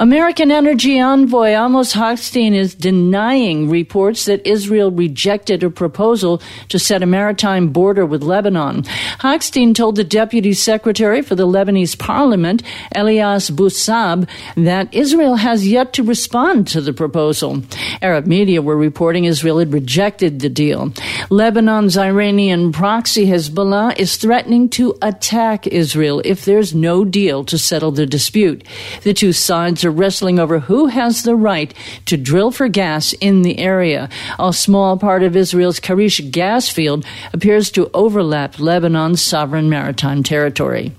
American 0.00 0.50
energy 0.50 0.98
envoy 0.98 1.50
Amos 1.50 1.92
Hochstein 1.92 2.54
is 2.54 2.74
denying 2.74 3.68
reports 3.68 4.24
that 4.24 4.46
Israel 4.46 4.90
rejected 4.90 5.62
a 5.62 5.70
proposal 5.70 6.42
to 6.68 6.78
set 6.78 7.02
a 7.02 7.06
maritime 7.06 7.68
border 7.68 8.06
with 8.06 8.22
Lebanon. 8.22 8.82
Hochstein 9.20 9.74
told 9.74 9.96
the 9.96 10.04
deputy 10.04 10.54
secretary 10.54 11.22
for 11.22 11.34
the 11.34 11.46
Lebanese 11.46 11.98
parliament, 11.98 12.62
Elias 12.94 13.50
Bou 13.50 13.68
Saab, 13.68 14.28
that 14.56 14.92
Israel 14.92 15.36
has 15.36 15.68
yet 15.68 15.92
to 15.92 16.02
respond 16.02 16.66
to 16.68 16.80
the 16.80 16.92
proposal. 16.92 17.62
Arab 18.00 18.26
media 18.26 18.62
were 18.62 18.76
reporting 18.76 19.24
Israel 19.24 19.58
had 19.58 19.72
rejected 19.72 20.40
the 20.40 20.48
deal. 20.48 20.92
Lebanon's 21.30 21.96
Iranian 21.96 22.72
proxy 22.72 23.26
Hezbollah 23.26 23.98
is 23.98 24.16
threatening 24.16 24.68
to 24.70 24.96
attack 25.02 25.66
Israel 25.66 26.22
if 26.24 26.44
there's 26.44 26.74
no 26.74 27.04
deal 27.04 27.44
to 27.44 27.58
settle 27.58 27.92
the 27.92 28.06
dispute. 28.06 28.64
The 29.02 29.14
two 29.14 29.32
sides 29.42 29.84
are 29.84 29.90
wrestling 29.90 30.38
over 30.38 30.60
who 30.60 30.86
has 30.86 31.22
the 31.22 31.36
right 31.36 31.74
to 32.06 32.16
drill 32.16 32.50
for 32.50 32.68
gas 32.68 33.12
in 33.14 33.42
the 33.42 33.58
area. 33.58 34.08
A 34.38 34.52
small 34.52 34.96
part 34.96 35.22
of 35.22 35.36
Israel's 35.36 35.80
Karish 35.80 36.30
gas 36.30 36.68
field 36.68 37.04
appears 37.32 37.70
to 37.72 37.90
overlap 37.92 38.58
Lebanon's 38.58 39.20
sovereign 39.20 39.68
maritime 39.68 40.22
territory. 40.22 40.92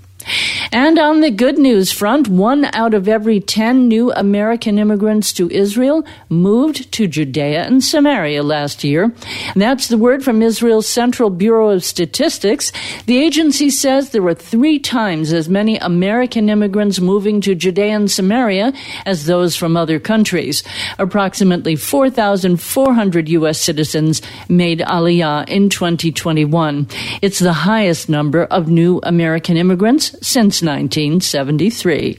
And 0.72 0.98
on 0.98 1.20
the 1.20 1.30
good 1.30 1.58
news 1.58 1.92
front, 1.92 2.28
one 2.28 2.64
out 2.74 2.94
of 2.94 3.08
every 3.08 3.40
10 3.40 3.88
new 3.88 4.12
American 4.12 4.78
immigrants 4.78 5.32
to 5.34 5.50
Israel 5.50 6.04
moved 6.28 6.90
to 6.92 7.06
Judea 7.06 7.64
and 7.64 7.82
Samaria 7.82 8.42
last 8.42 8.84
year. 8.84 9.12
That's 9.54 9.88
the 9.88 9.98
word 9.98 10.24
from 10.24 10.42
Israel's 10.42 10.88
Central 10.88 11.30
Bureau 11.30 11.70
of 11.70 11.84
Statistics. 11.84 12.72
The 13.06 13.18
agency 13.18 13.70
says 13.70 14.10
there 14.10 14.22
were 14.22 14.34
three 14.34 14.78
times 14.78 15.32
as 15.32 15.48
many 15.48 15.76
American 15.78 16.48
immigrants 16.48 17.00
moving 17.00 17.40
to 17.42 17.54
Judea 17.54 17.94
and 17.94 18.10
Samaria 18.10 18.72
as 19.06 19.26
those 19.26 19.56
from 19.56 19.76
other 19.76 19.98
countries. 20.00 20.62
Approximately 20.98 21.76
4,400 21.76 23.28
U.S. 23.28 23.60
citizens 23.60 24.22
made 24.48 24.80
Aliyah 24.80 25.48
in 25.48 25.68
2021. 25.68 26.88
It's 27.22 27.38
the 27.38 27.52
highest 27.52 28.08
number 28.08 28.44
of 28.44 28.68
new 28.68 29.00
American 29.02 29.56
immigrants 29.56 30.13
since 30.22 30.62
1973. 30.62 32.18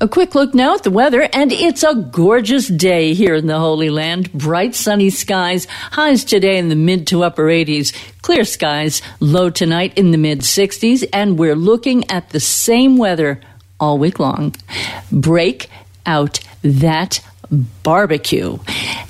A 0.00 0.08
quick 0.08 0.34
look 0.34 0.54
now 0.54 0.74
at 0.74 0.82
the 0.82 0.90
weather, 0.90 1.28
and 1.32 1.52
it's 1.52 1.82
a 1.82 1.94
gorgeous 1.94 2.68
day 2.68 3.14
here 3.14 3.34
in 3.34 3.46
the 3.46 3.58
Holy 3.58 3.90
Land. 3.90 4.32
Bright 4.32 4.74
sunny 4.74 5.10
skies, 5.10 5.66
highs 5.92 6.24
today 6.24 6.58
in 6.58 6.68
the 6.68 6.76
mid 6.76 7.06
to 7.08 7.24
upper 7.24 7.44
80s, 7.44 7.94
clear 8.22 8.44
skies, 8.44 9.00
low 9.20 9.50
tonight 9.50 9.96
in 9.96 10.10
the 10.10 10.18
mid 10.18 10.40
60s, 10.40 11.08
and 11.12 11.38
we're 11.38 11.56
looking 11.56 12.10
at 12.10 12.30
the 12.30 12.40
same 12.40 12.96
weather 12.96 13.40
all 13.80 13.98
week 13.98 14.18
long. 14.18 14.54
Break 15.10 15.70
out 16.06 16.40
that 16.62 17.20
barbecue. 17.82 18.58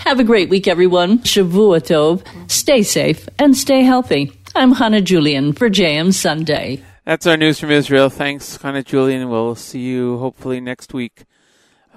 Have 0.05 0.21
a 0.21 0.25
great 0.25 0.49
week, 0.49 0.69
everyone. 0.69 1.19
Shavua 1.21 1.81
Tov. 1.81 2.23
Stay 2.51 2.83
safe 2.83 3.29
and 3.39 3.57
stay 3.57 3.83
healthy. 3.83 4.33
I'm 4.55 4.73
Hannah 4.73 5.01
Julian 5.01 5.53
for 5.53 5.69
JM 5.69 6.13
Sunday. 6.13 6.83
That's 7.07 7.27
our 7.27 7.37
news 7.37 7.61
from 7.61 7.71
Israel. 7.71 8.09
Thanks, 8.09 8.57
Hannah 8.57 8.83
Julian. 8.83 9.29
We'll 9.29 9.57
see 9.57 9.81
you 9.81 10.17
hopefully 10.17 10.59
next 10.59 10.95
week, 10.95 11.25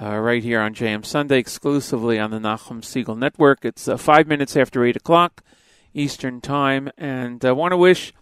uh, 0.01 0.17
right 0.17 0.43
here 0.43 0.59
on 0.59 0.73
JM 0.73 1.05
Sunday, 1.05 1.37
exclusively 1.37 2.19
on 2.19 2.29
the 2.29 2.39
Nachum 2.39 2.81
Segal 2.81 3.17
Network. 3.17 3.63
It's 3.63 3.87
uh, 3.87 3.95
five 3.95 4.27
minutes 4.27 4.57
after 4.57 4.83
eight 4.83 4.97
o'clock 4.97 5.45
Eastern 5.93 6.41
Time, 6.41 6.91
and 6.97 7.45
I 7.45 7.53
want 7.53 7.71
to 7.71 7.77
wish 7.77 8.13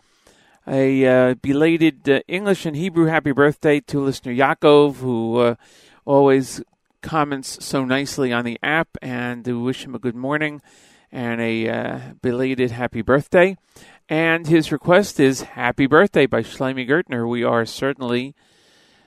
a 0.68 1.08
uh, 1.08 1.34
belated 1.34 2.08
uh, 2.08 2.20
English 2.28 2.68
and 2.68 2.76
Hebrew 2.76 3.06
happy 3.08 3.32
birthday 3.32 3.80
to 3.80 4.00
listener 4.00 4.34
Yaakov, 4.34 4.98
who 4.98 5.40
uh, 5.40 5.56
always 6.06 6.62
comments 7.02 7.66
so 7.66 7.84
nicely 7.84 8.32
on 8.32 8.46
the 8.46 8.60
app, 8.62 8.90
and 9.02 9.48
wish 9.48 9.86
him 9.86 9.96
a 9.96 10.00
good 10.00 10.16
morning 10.16 10.62
and 11.12 11.40
a 11.40 11.68
uh, 11.70 12.00
belated 12.22 12.72
happy 12.72 13.02
birthday. 13.02 13.58
And 14.08 14.46
his 14.46 14.72
request 14.72 15.20
is 15.20 15.42
"Happy 15.42 15.88
Birthday" 15.88 16.28
by 16.28 16.44
Shlomi 16.44 16.88
Gertner. 16.88 17.28
We 17.28 17.44
are 17.44 17.66
certainly, 17.66 18.36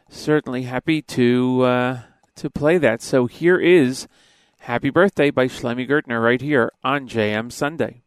certainly 0.09 0.63
happy 0.63 1.03
to 1.03 1.63
uh, 1.63 1.99
to 2.37 2.51
play 2.51 2.79
that. 2.79 3.01
So 3.01 3.27
here 3.27 3.59
is 3.59 4.09
"Happy 4.61 4.91
Birthday" 4.91 5.31
by 5.31 5.47
Shlomi 5.47 5.89
Gertner 5.89 6.23
right 6.23 6.41
here 6.41 6.73
on 6.83 7.07
JM 7.07 7.53
Sunday. 7.53 8.03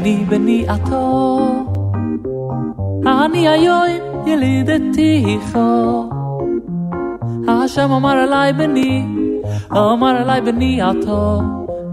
השני 0.00 0.24
בניעתו. 0.28 1.38
העני 3.06 3.48
היוין 3.48 4.02
ילידתי 4.26 5.38
חו. 5.52 6.08
השם 7.48 7.92
אמר 7.92 8.16
עלי 8.16 8.52
בני, 8.52 9.04
אמר 9.72 10.16
עלי 10.16 10.40
בניעתו. 10.40 11.40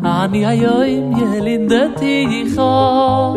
העני 0.03 0.45
היוין 0.45 1.13
ילידתי 1.17 2.43
חו. 2.55 3.35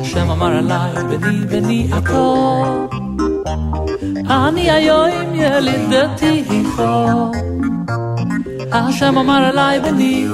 השם 0.00 0.30
אמר 0.30 0.52
עלי 0.56 1.16
בני 1.18 1.46
בניעתו. 1.46 2.64
העני 4.28 4.70
היוין 4.70 5.34
ילידתי 5.34 6.44
חו. 6.76 7.30
השם 8.71 9.17
אמר 9.17 9.43
עליי 9.45 9.79
בני, 9.79 10.25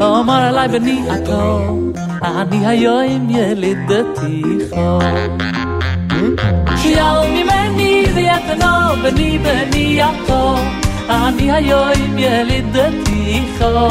אמר 0.00 0.40
עליי 0.42 0.68
בני 0.68 1.10
הטוב, 1.10 1.92
אני 2.22 2.66
היום 2.66 3.30
ילידתי 3.30 4.42
פה. 4.70 4.98
שיעל 6.76 7.28
ממני 7.30 8.04
ויתנו 8.14 9.02
בני 9.02 9.38
בני 9.38 10.02
הטוב, 10.02 10.58
אני 11.08 11.52
היום 11.52 12.18
ילידתי 12.18 13.42
פה. 13.58 13.88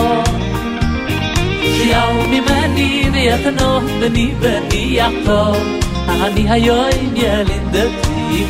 שיעל 1.61 2.15
ממני 2.27 3.09
ויתנו 3.13 3.79
בני 3.99 4.33
בני 4.39 5.01
הטוב, 5.01 5.57
אני 6.07 6.49
היום 6.49 7.15
ילידתי 7.15 8.45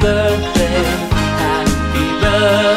Birthday, 0.00 0.82
happy 1.42 2.06
birthday. 2.22 2.75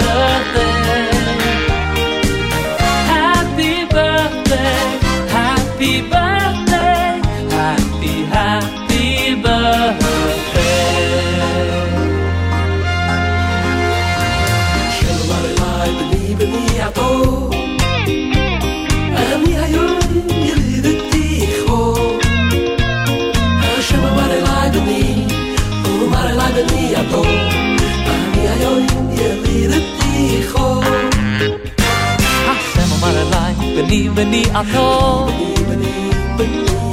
בני 33.89 34.09
בני 34.09 34.43
הטוב, 34.53 35.31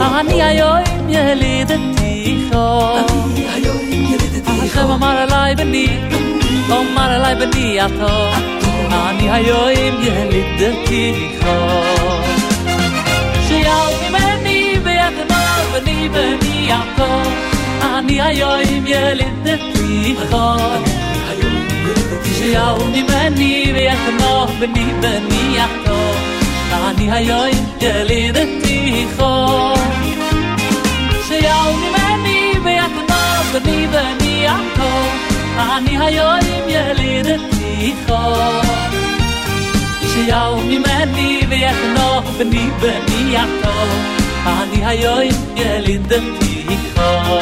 אני 0.00 0.42
היום 0.42 1.08
ילידתי 1.08 2.36
חור. 2.52 2.98
השם 4.62 4.90
אמר 4.90 5.22
אליי 5.22 5.54
בני, 5.54 5.88
אמר 6.70 7.16
אליי 7.16 7.34
בני 7.34 7.80
הטוב, 7.80 8.34
אני 8.92 9.30
היום 9.30 10.02
ילידתי 10.02 11.28
חור. 11.42 12.20
שיעל 13.48 13.92
ממני 14.08 14.78
ויתנו 14.84 15.34
בני 15.72 16.08
בני 16.08 16.68
הטוב, 16.72 17.32
אני 17.82 18.22
היום 18.22 18.86
ילידתי 18.86 20.14
חור. 20.30 20.56
שיעל 22.38 22.78
ממני 22.88 23.72
ויתנו 23.74 24.46
בני 24.60 24.84
בני 25.00 25.60
הטוב, 25.60 26.15
אני 26.75 27.11
היום 27.11 27.47
ילידתי 27.81 29.05
חור. 29.17 29.73
שיעל 31.27 31.73
ממני 31.73 32.51
ויתנו 32.63 33.15
בני 33.53 33.87
בני 33.87 34.47
הטוב, 34.47 35.09
אני 35.57 35.97
היום 35.97 36.39
ילידתי 36.67 37.93
חור. 38.07 38.61
שיעל 40.13 40.55
ממני 40.55 41.41
ויתנו 41.49 42.21
בני 42.37 42.69
בני 42.79 43.37
הטוב, 43.37 43.89
אני 44.45 44.85
היום 44.85 45.19
ילידתי 45.55 46.65
חור. 46.95 47.41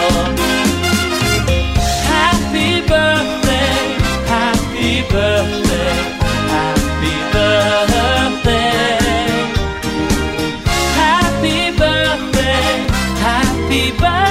Happy 2.10 2.82
birthday, 2.90 3.86
happy 4.32 5.04
birthday, 5.12 6.23
happy 13.75 14.24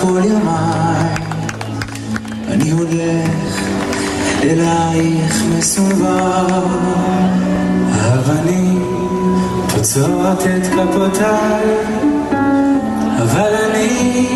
כל 0.00 0.20
ימיי. 0.24 1.14
אני 2.48 2.70
הולך 2.70 3.68
אלייך 4.42 5.42
מסובב 5.58 6.64
אבנים 7.90 8.84
פוצעות 9.74 10.40
את 10.40 10.66
כפותיי. 10.66 11.64
אבל 13.22 13.50
אני, 13.70 14.26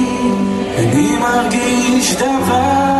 אני 0.78 1.16
מרגיש 1.18 2.16
דבר. 2.16 2.93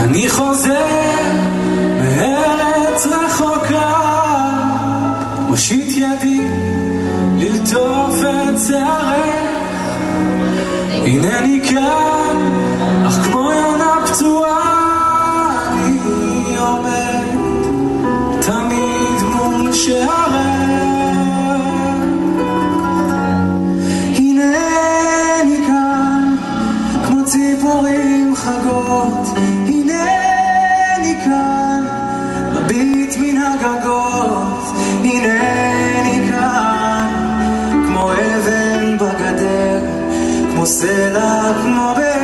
אני 0.00 0.28
חוזר 0.28 0.86
מארץ 2.00 3.06
רחוקה. 3.06 3.92
מושיט 5.48 5.96
ידי. 5.96 6.65
שערך 8.66 9.16
הנני 11.06 11.60
כאן, 11.70 12.52
אך 13.08 13.14
כמו 13.14 13.52
יונה 13.52 13.94
פצועה 14.06 14.86
אני 15.72 16.56
עומד 16.58 17.26
תמיד 18.40 19.22
מול 19.34 19.72
שערך 19.72 20.25
será 40.66 41.52
mover. 41.62 42.15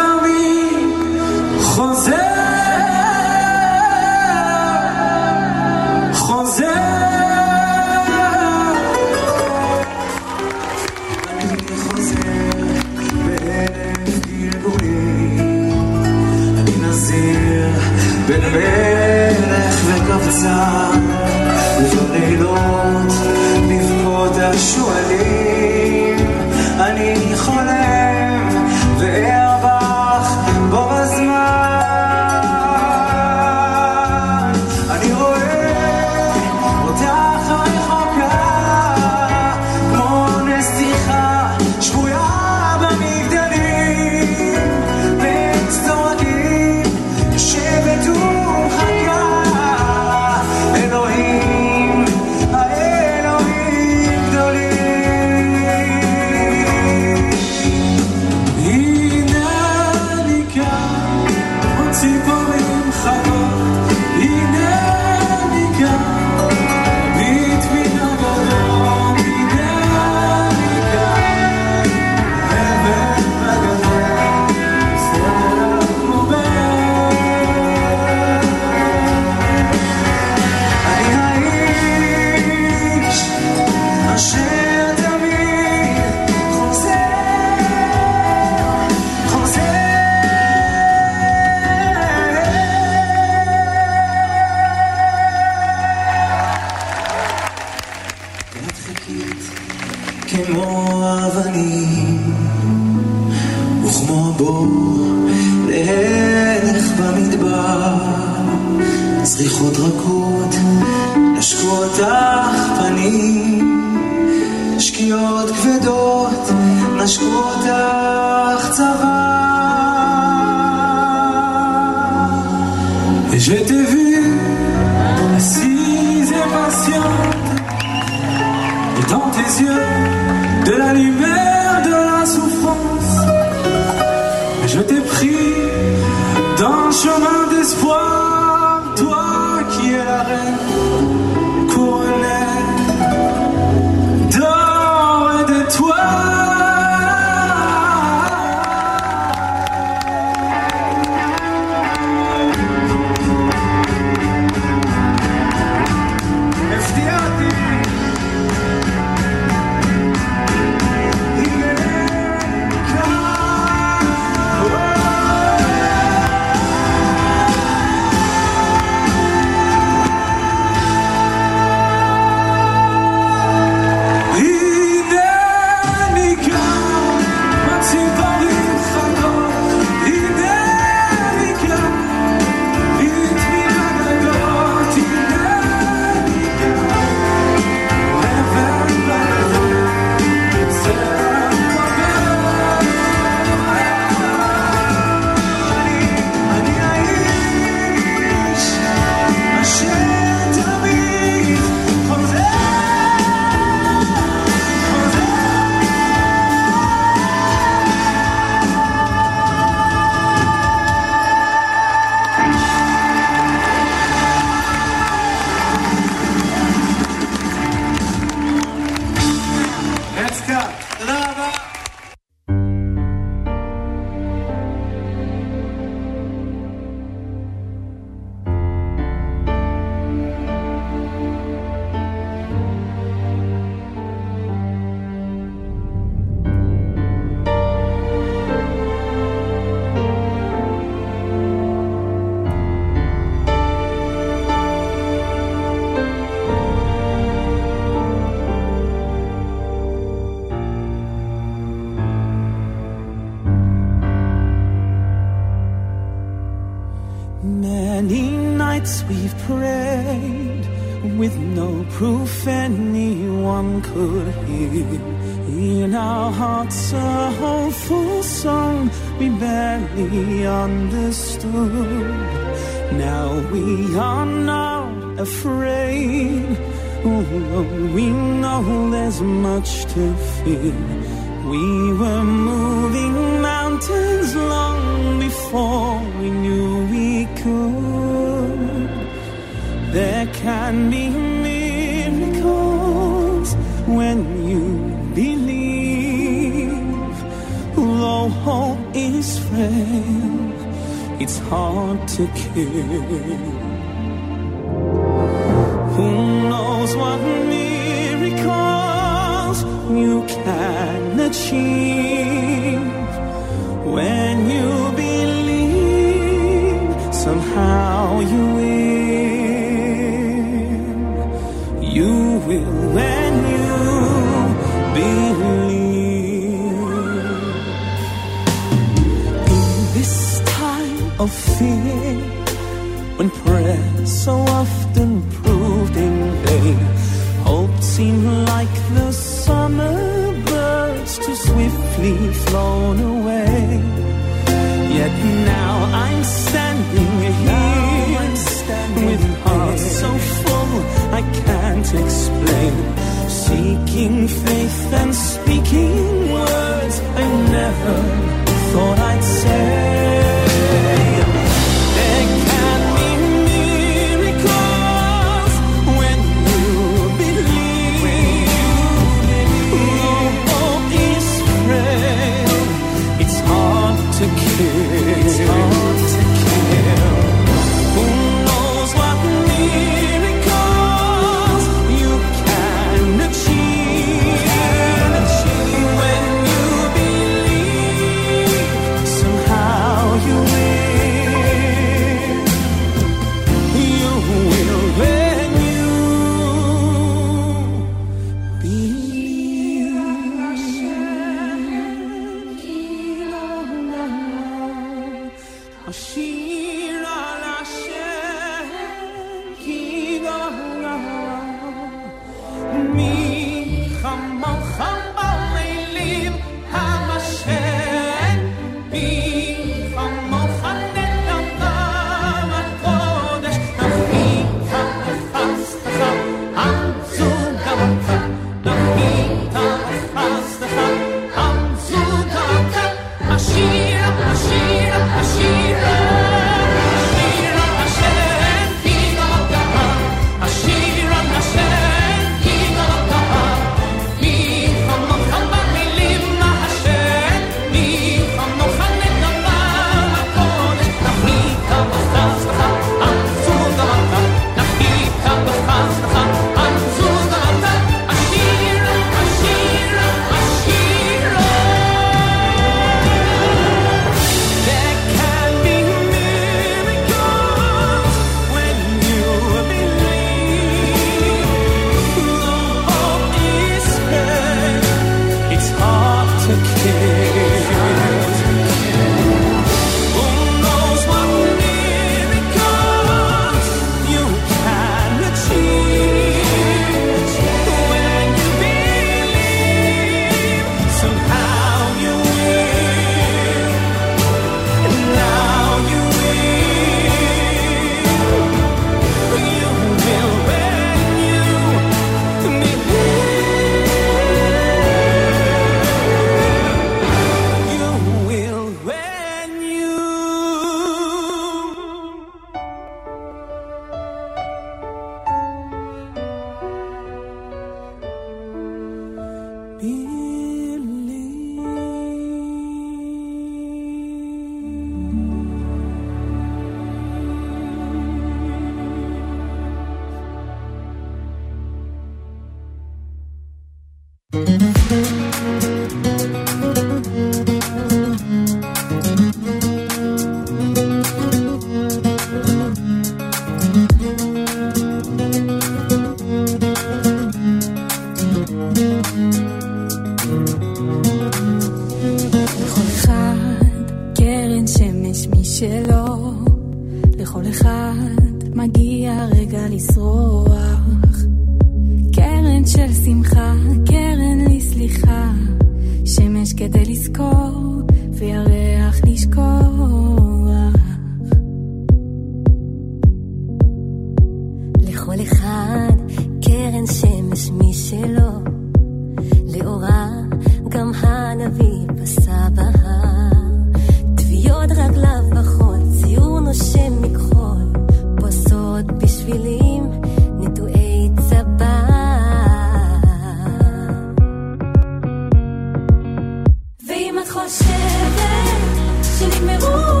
חושבת 597.31 599.05
שנגמרו 599.19 600.00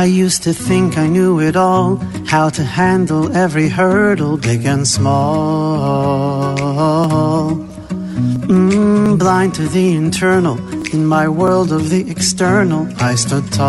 I 0.00 0.04
used 0.06 0.42
to 0.44 0.54
think 0.54 0.96
I 0.96 1.06
knew 1.06 1.40
it 1.40 1.56
all, 1.56 1.96
how 2.26 2.48
to 2.48 2.64
handle 2.64 3.36
every 3.36 3.68
hurdle, 3.68 4.38
big 4.38 4.64
and 4.64 4.88
small. 4.88 6.56
Mm, 8.48 9.18
blind 9.18 9.52
to 9.56 9.68
the 9.68 9.94
internal, 9.94 10.56
in 10.94 11.04
my 11.04 11.28
world 11.28 11.70
of 11.70 11.90
the 11.90 12.10
external, 12.10 12.88
I 12.98 13.14
stood 13.14 13.52
tall. 13.52 13.66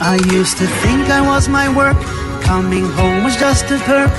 I 0.00 0.16
used 0.38 0.56
to 0.56 0.66
think 0.66 1.10
I 1.10 1.20
was 1.20 1.46
my 1.46 1.68
work, 1.76 2.00
coming 2.42 2.86
home 2.98 3.22
was 3.22 3.36
just 3.36 3.70
a 3.70 3.76
perk, 3.80 4.12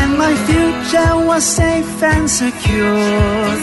and 0.00 0.18
my 0.18 0.34
future 0.48 1.14
was 1.30 1.44
safe 1.44 2.02
and 2.02 2.28
secure. 2.28 3.54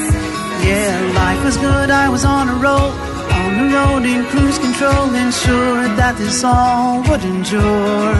Yeah, 0.63 1.11
life 1.15 1.43
was 1.43 1.57
good, 1.57 1.89
I 1.89 2.07
was 2.07 2.23
on 2.23 2.47
a 2.47 2.53
roll. 2.53 2.93
On 3.39 3.51
the 3.57 3.67
road 3.75 4.03
in 4.05 4.25
cruise 4.25 4.58
control, 4.79 5.13
ensured 5.13 5.97
that 5.97 6.15
this 6.17 6.43
all 6.43 7.01
would 7.09 7.23
endure. 7.23 8.15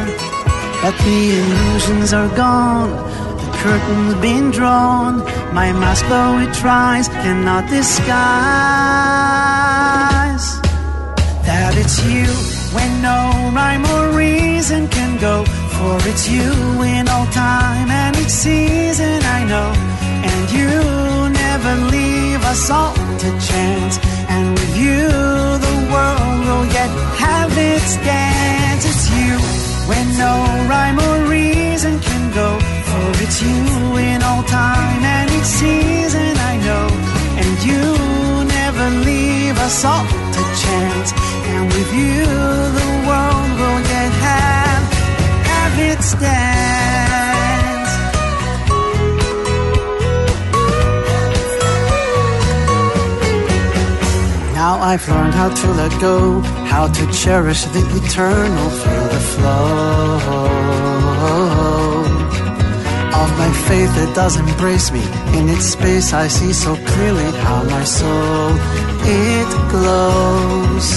But 0.81 0.95
the 1.05 1.21
illusions 1.39 2.13
are 2.13 2.29
gone, 2.35 2.91
the 3.37 3.49
curtain's 3.61 4.15
been 4.21 4.51
drawn. 4.51 5.19
My 5.53 5.71
mask, 5.71 6.05
though 6.07 6.39
it 6.39 6.53
tries, 6.53 7.07
cannot 7.07 7.69
disguise 7.69 8.07
that 11.47 11.73
it's 11.77 11.97
you 12.05 12.27
when 12.75 13.01
no 13.01 13.19
rhyme 13.55 13.85
or 13.95 14.17
reason 14.17 14.87
can 14.89 15.17
go. 15.19 15.45
For 15.77 15.97
it's 16.09 16.29
you 16.29 16.51
in 16.83 17.07
all 17.07 17.27
time 17.27 17.89
and 17.89 18.15
each 18.17 18.35
season, 18.45 19.21
I 19.23 19.45
know. 19.51 19.71
And 20.31 20.51
you 20.51 20.69
never 21.43 21.73
leave 21.95 22.43
us 22.43 22.69
all 22.69 22.93
to 22.95 23.29
chance. 23.47 24.08
Its 27.79 27.95
dance. 27.97 28.83
It's 28.91 29.05
you 29.17 29.35
when 29.89 30.05
no 30.17 30.33
rhyme 30.71 30.99
or 31.07 31.17
reason 31.29 31.99
can 31.99 32.23
go. 32.33 32.49
For 32.89 33.07
it's 33.23 33.39
you 33.41 33.97
in 33.97 34.19
all 34.23 34.43
time 34.43 35.01
and 35.15 35.27
each 35.37 35.51
season, 35.61 36.33
I 36.51 36.53
know. 36.67 36.87
And 37.41 37.53
you 37.67 37.83
never 38.59 38.85
leave 39.09 39.57
us 39.57 39.85
all 39.85 40.05
to 40.35 40.41
chance. 40.63 41.09
And 41.51 41.63
with 41.75 41.89
you, 42.01 42.25
the 42.79 42.89
world 43.07 43.51
will 43.59 43.81
get 43.93 44.11
have, 44.27 44.83
have 45.51 45.73
its 45.91 46.13
dance. 46.15 46.48
I've 54.81 55.07
learned 55.09 55.33
how 55.33 55.49
to 55.49 55.67
let 55.73 55.91
go, 55.99 56.39
how 56.71 56.87
to 56.87 57.11
cherish 57.11 57.65
the 57.65 57.83
eternal, 58.01 58.69
feel 58.69 59.07
the 59.15 59.19
flow. 59.19 60.59
of 63.21 63.29
my 63.37 63.51
faith 63.67 63.91
that 63.99 64.15
does 64.15 64.37
embrace 64.39 64.91
me. 64.91 65.03
In 65.37 65.49
its 65.49 65.65
space, 65.75 66.13
I 66.13 66.27
see 66.27 66.53
so 66.53 66.75
clearly 66.91 67.29
how 67.45 67.63
my 67.63 67.83
soul 67.83 68.51
it 69.03 69.49
glows. 69.73 70.89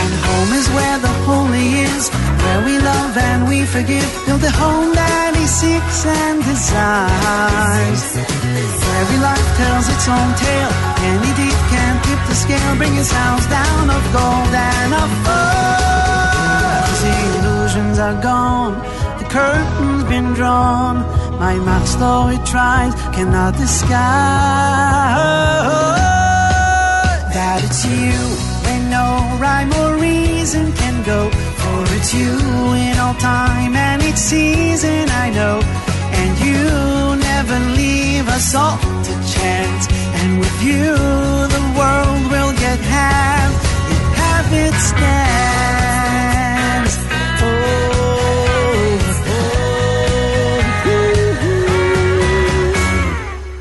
And 0.00 0.12
home 0.26 0.52
is 0.60 0.66
where 0.76 0.98
the 1.06 1.14
holy 1.28 1.68
is, 1.92 2.08
where 2.42 2.60
we 2.64 2.78
love 2.78 3.12
and 3.16 3.48
we 3.48 3.64
forgive. 3.64 4.08
Build 4.26 4.42
a 4.42 4.50
home 4.62 4.94
that 4.94 5.36
he 5.36 5.46
seeks 5.46 6.06
and 6.06 6.42
desires. 6.42 8.04
Every 9.00 9.20
life 9.20 9.48
tells 9.60 9.86
its 9.94 10.06
own 10.08 10.30
tale. 10.46 10.72
Any 11.12 11.32
deed 11.36 11.58
can 11.72 11.99
tip 12.10 12.22
the 12.26 12.34
scale, 12.34 12.74
bring 12.76 12.94
his 12.94 13.10
house 13.10 13.46
down 13.46 13.84
of 13.96 14.02
gold 14.16 14.52
and 14.70 14.92
of 15.02 15.10
fire. 15.24 16.82
The 17.04 17.16
illusions 17.38 17.98
are 18.06 18.18
gone, 18.30 18.74
the 19.20 19.26
curtain's 19.36 20.04
been 20.12 20.28
drawn. 20.38 20.96
My 21.38 21.54
mouth 21.68 21.88
slowly 21.96 22.38
tries, 22.52 22.92
cannot 23.16 23.52
disguise 23.56 23.90
that 27.36 27.58
it's 27.66 27.82
you 27.86 28.18
when 28.64 28.80
no 28.98 29.06
rhyme 29.42 29.72
or 29.80 29.90
reason 30.08 30.72
can 30.80 30.96
go. 31.12 31.20
For 31.62 31.80
it's 31.96 32.12
you 32.20 32.34
in 32.86 32.96
all 33.04 33.14
time 33.14 33.72
and 33.86 34.02
each 34.02 34.22
season 34.32 35.04
I 35.24 35.26
know. 35.38 35.56
And 36.20 36.30
you 36.46 36.60
never 37.30 37.56
leave 37.80 38.26
us 38.36 38.54
all 38.54 38.78
to 39.06 39.12
chance. 39.34 39.84
And 40.20 40.30
with 40.40 40.58
you, 40.62 41.49
will 42.60 42.68
get 42.68 42.78
it 42.78 42.84
have 44.20 44.52
its 44.52 44.92
dance. 44.92 46.96
Oh 47.42 47.42
oh, 47.42 47.46
oh, 49.26 49.30
oh, 50.86 50.90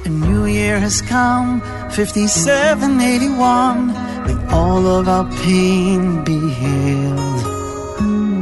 oh. 0.04 0.06
A 0.06 0.10
new 0.10 0.46
year 0.46 0.80
has 0.80 1.02
come, 1.02 1.62
5781. 1.92 3.88
May 4.26 4.36
all 4.54 4.86
of 4.86 5.08
our 5.08 5.26
pain 5.44 6.24
be 6.24 6.38
healed. 6.50 7.46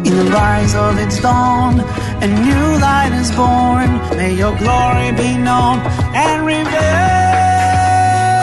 In 0.08 0.16
the 0.16 0.26
rise 0.32 0.74
of 0.76 0.98
its 0.98 1.20
dawn, 1.22 1.80
a 2.22 2.28
new 2.28 2.78
light 2.80 3.12
is 3.14 3.32
born. 3.32 4.00
May 4.18 4.34
your 4.34 4.56
glory 4.58 5.12
be 5.12 5.38
known 5.38 5.80
and 6.16 6.46
revealed. 6.46 6.74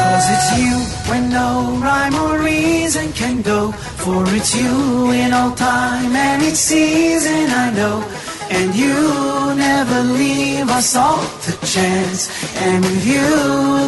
Cause 0.05 0.27
it's 0.31 0.59
you 0.59 0.84
when 1.09 1.29
no 1.31 1.79
rhyme 1.83 2.15
or 2.15 2.39
reason 2.43 3.13
can 3.13 3.43
go. 3.43 3.73
For 4.03 4.23
it's 4.37 4.55
you 4.55 5.11
in 5.11 5.33
all 5.33 5.55
time 5.55 6.15
and 6.15 6.43
each 6.43 6.61
season 6.73 7.51
I 7.51 7.71
know. 7.71 7.97
And 8.51 8.75
you 8.75 8.95
never 9.57 10.03
leave 10.03 10.69
us 10.69 10.95
all 10.97 11.25
to 11.45 11.53
chance. 11.67 12.21
And 12.67 12.85
with 12.85 13.07
you, 13.07 13.29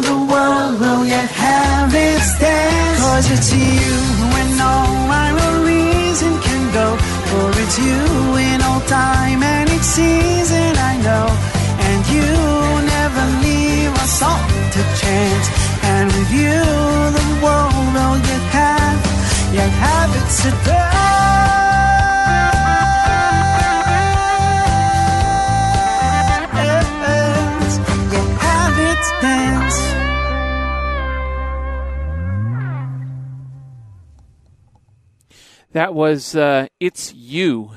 the 0.09 0.17
world 0.31 0.79
will 0.79 1.05
yet 1.05 1.29
have 1.29 1.93
its 1.93 2.39
dance. 2.39 2.99
Cause 2.99 3.31
it's 3.31 3.49
you 3.53 3.95
when 4.33 4.47
no 4.57 4.73
rhyme 5.11 5.37
or 5.47 5.55
reason 5.65 6.33
can 6.41 6.63
go. 6.73 6.87
For 7.29 7.47
it's 7.63 7.77
you 7.79 8.01
in 8.49 8.61
all 8.61 8.81
time 8.81 9.41
and 9.43 9.69
each 9.69 9.89
season 9.99 10.71
I 10.91 10.93
know. 11.05 11.27
And 11.87 11.99
you 12.15 12.27
never 12.95 13.23
leave 13.45 13.93
us 14.03 14.21
all 14.21 14.43
to 14.73 14.81
chance. 15.01 15.56
And 15.89 16.07
with 16.11 16.31
you, 16.31 16.59
the 17.17 17.27
world 17.43 17.73
will 17.95 18.17
yet 18.29 18.45
have, 18.57 18.99
yet 19.55 19.71
have 19.85 20.11
its 20.21 20.43
dance. 20.43 21.07
That 35.77 35.93
was 35.93 36.35
uh, 36.35 36.69
It's 36.79 37.13
You 37.13 37.71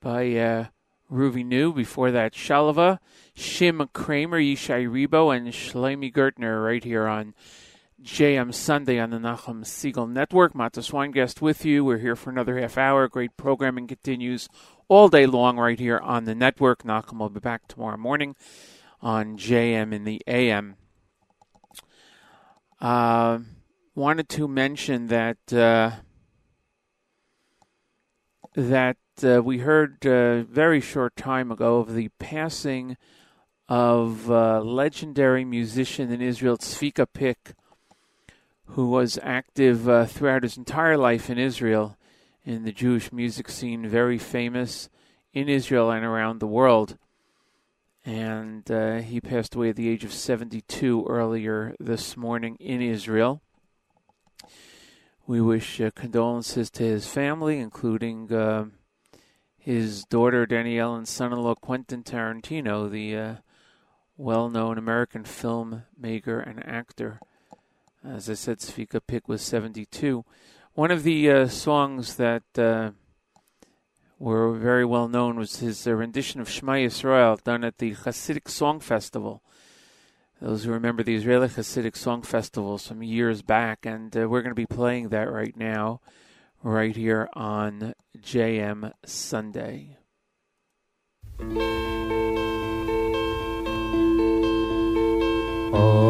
by 0.00 0.32
uh, 0.36 0.66
Ruby 1.08 1.42
New. 1.42 1.72
Before 1.72 2.12
that, 2.12 2.34
Shalava, 2.34 3.00
Shim 3.40 3.90
Craimer, 3.92 4.38
Yishai 4.38 4.86
Rebo, 4.86 5.34
and 5.34 5.48
Shlomi 5.48 6.12
Gertner 6.12 6.62
right 6.62 6.84
here 6.84 7.06
on 7.06 7.34
JM 8.02 8.52
Sunday 8.52 8.98
on 8.98 9.08
the 9.08 9.16
Nachum 9.16 9.64
Segal 9.64 10.10
Network. 10.10 10.52
Matis 10.52 10.92
Weingast 10.92 11.40
with 11.40 11.64
you. 11.64 11.82
We're 11.82 11.96
here 11.96 12.16
for 12.16 12.28
another 12.28 12.58
half 12.58 12.76
hour. 12.76 13.08
Great 13.08 13.38
programming 13.38 13.86
continues 13.86 14.46
all 14.88 15.08
day 15.08 15.24
long 15.24 15.56
right 15.56 15.78
here 15.78 15.98
on 15.98 16.24
the 16.24 16.34
network. 16.34 16.82
Nachum 16.82 17.18
will 17.18 17.30
be 17.30 17.40
back 17.40 17.66
tomorrow 17.66 17.96
morning 17.96 18.36
on 19.00 19.38
JM 19.38 19.94
in 19.94 20.04
the 20.04 20.20
AM. 20.26 20.76
Uh, 22.78 23.38
wanted 23.94 24.28
to 24.28 24.48
mention 24.48 25.06
that. 25.06 25.50
Uh, 25.50 25.92
that 28.54 28.98
uh, 29.22 29.40
we 29.42 29.58
heard 29.58 30.04
a 30.04 30.42
very 30.42 30.80
short 30.80 31.16
time 31.16 31.50
ago 31.50 31.78
of 31.78 31.94
the 31.94 32.08
passing 32.18 32.98
of 33.70 34.28
uh, 34.28 34.60
legendary 34.60 35.44
musician 35.44 36.10
in 36.10 36.20
Israel, 36.20 36.58
Tzvika 36.58 37.06
Pick, 37.14 37.52
who 38.66 38.90
was 38.90 39.16
active 39.22 39.88
uh, 39.88 40.06
throughout 40.06 40.42
his 40.42 40.56
entire 40.56 40.96
life 40.96 41.30
in 41.30 41.38
Israel 41.38 41.96
in 42.44 42.64
the 42.64 42.72
Jewish 42.72 43.12
music 43.12 43.48
scene, 43.48 43.86
very 43.86 44.18
famous 44.18 44.90
in 45.32 45.48
Israel 45.48 45.92
and 45.92 46.04
around 46.04 46.40
the 46.40 46.48
world. 46.48 46.98
And 48.04 48.68
uh, 48.68 48.96
he 48.98 49.20
passed 49.20 49.54
away 49.54 49.68
at 49.68 49.76
the 49.76 49.88
age 49.88 50.02
of 50.02 50.12
72 50.12 51.06
earlier 51.08 51.76
this 51.78 52.16
morning 52.16 52.56
in 52.58 52.82
Israel. 52.82 53.40
We 55.28 55.40
wish 55.40 55.80
uh, 55.80 55.92
condolences 55.94 56.70
to 56.70 56.82
his 56.82 57.06
family, 57.06 57.60
including 57.60 58.32
uh, 58.32 58.64
his 59.56 60.04
daughter 60.06 60.44
Danielle 60.44 60.96
and 60.96 61.06
son-in-law 61.06 61.54
Quentin 61.56 62.02
Tarantino, 62.02 62.90
the 62.90 63.38
uh, 64.20 64.22
well-known 64.22 64.78
American 64.78 65.24
filmmaker 65.24 66.46
and 66.46 66.66
actor. 66.66 67.20
As 68.04 68.30
I 68.30 68.34
said, 68.34 68.58
Svika 68.58 69.00
Pick 69.06 69.28
was 69.28 69.42
72. 69.42 70.24
One 70.74 70.90
of 70.90 71.02
the 71.02 71.30
uh, 71.30 71.48
songs 71.48 72.16
that 72.16 72.42
uh, 72.56 72.90
were 74.18 74.52
very 74.52 74.84
well 74.84 75.08
known 75.08 75.36
was 75.36 75.60
his 75.60 75.86
uh, 75.86 75.94
rendition 75.94 76.40
of 76.40 76.48
Shema 76.48 76.72
Yisrael 76.72 77.42
done 77.42 77.64
at 77.64 77.78
the 77.78 77.94
Hasidic 77.94 78.48
Song 78.48 78.80
Festival 78.80 79.42
those 80.40 80.64
who 80.64 80.72
remember 80.72 81.02
the 81.02 81.14
Israeli 81.14 81.48
Hasidic 81.48 81.96
Song 81.96 82.22
Festival 82.22 82.78
some 82.78 83.02
years 83.02 83.42
back, 83.42 83.84
and 83.84 84.16
uh, 84.16 84.28
we're 84.28 84.40
going 84.40 84.50
to 84.50 84.54
be 84.54 84.66
playing 84.66 85.10
that 85.10 85.30
right 85.30 85.56
now, 85.56 86.00
right 86.62 86.96
here 86.96 87.28
on 87.34 87.94
JM 88.18 88.92
Sunday. 89.04 89.98
Oh. 95.82 96.09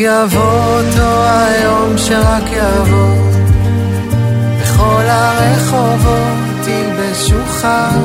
יבוא 0.00 0.80
אותו 0.80 1.24
היום, 1.24 1.98
שרק 1.98 2.42
יבוא. 2.52 3.32
בכל 4.60 5.02
הרחובות 5.06 6.38
תלבשו 6.64 7.46
חג, 7.46 7.98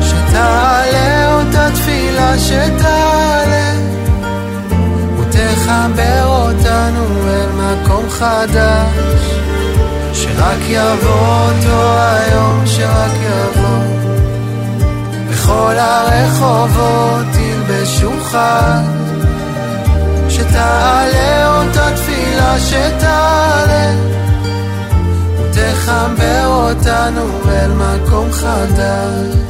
שתעלה 0.00 1.34
אותה 1.34 1.68
תפילה 1.74 2.38
שתעלה, 2.38 3.72
ותחבר 5.20 6.26
אותנו 6.26 7.04
אל 7.28 7.48
מקום 7.52 8.10
חדש. 8.10 9.36
שרק 10.12 10.60
יבוא 10.68 11.48
אותו 11.48 11.98
היום, 11.98 12.62
שרק 12.66 13.12
יבוא. 13.22 13.84
בכל 15.30 15.74
הרחובות 15.78 17.26
תלבשו 17.32 18.12
חג, 18.22 18.95
שתעלה 20.56 21.58
אותה 21.58 21.96
תפילה 21.96 22.58
שתעלה, 22.60 23.94
ותחבר 25.40 26.46
אותנו 26.46 27.22
אל 27.48 27.70
מקום 27.72 28.32
חדש. 28.32 29.46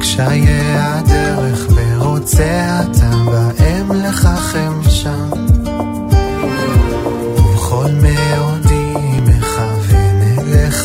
קשיי 0.00 0.46
הדרך, 0.78 1.66
ורוצה 1.74 2.80
אתה 2.82 3.10
בהם 3.26 3.92
לככם 3.92 4.72
שם. 4.88 5.49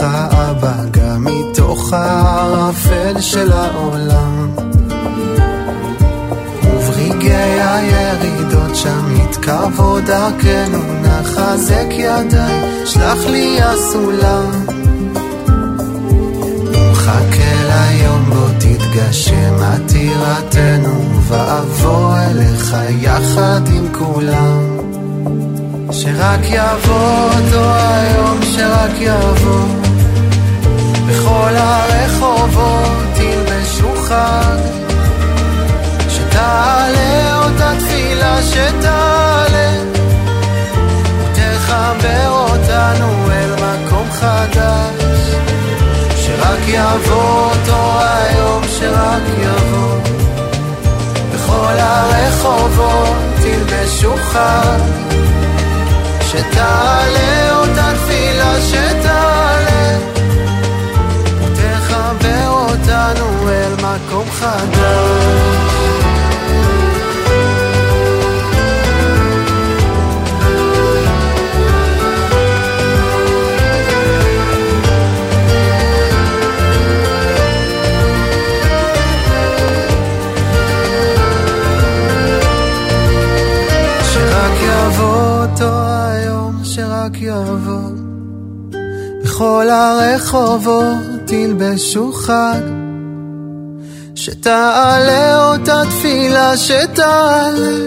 אליך 0.06 0.15
אבא, 0.32 0.73
גם 0.91 1.23
מתוך 1.26 1.94
הערפל 1.94 3.22
של 3.22 3.52
העולם. 3.52 4.49
וברגעי 6.64 7.61
הירידות 7.61 8.76
שם 8.76 9.15
יתקרבו 9.15 9.99
דרכנו, 9.99 10.80
נחזק 11.02 11.88
ידיי, 11.90 12.86
שלח 12.86 13.26
לי 13.27 13.61
הסולם. 13.61 14.65
ומחכה 16.73 17.53
ליום 17.68 18.30
בו 18.30 18.48
תתגשם 18.60 19.56
עתירתנו, 19.61 21.22
ואבוא 21.22 22.15
אליך 22.18 22.76
יחד 22.90 23.61
עם 23.68 23.88
כולם. 23.94 24.76
שרק 25.91 26.41
יבוא 26.44 27.30
אותו 27.38 27.61
היום, 27.76 28.40
שרק 28.41 28.91
יבוא. 28.99 29.85
בכל 31.07 31.52
הרחובות 31.56 33.06
תלבשו 33.14 33.95
חג, 34.03 34.57
שתעלה 36.10 37.38
אותה 37.45 37.72
תפילה 37.80 38.38
שתעלה, 38.44 39.72
ותחבר 41.19 42.30
אותנו 42.30 43.32
אל 43.32 43.52
מקום 43.53 44.11
חדש. 44.11 45.06
שרק 46.15 46.60
יבוא 46.68 47.49
אותו 47.49 47.99
היום, 48.02 48.64
שרק 48.80 49.23
יבוא. 49.41 49.99
בכל 51.34 51.73
הרחובות 51.77 53.15
תלבשו 53.41 54.15
חג, 54.18 54.80
שתעלה 56.22 57.56
אותה 57.57 57.91
תפילה 57.95 58.61
שתעלה, 58.61 58.94
מקום 63.86 64.30
חדש. 64.32 65.76
יבוא 84.62 85.45
יבוא. 87.22 87.90
בכל 89.24 89.68
הרחובות 89.70 90.86
תלבשו 91.26 92.12
חג, 92.12 92.62
שתעלה 94.26 95.52
אותה 95.52 95.81
תפילה 95.89 96.57
שתעלה, 96.57 97.77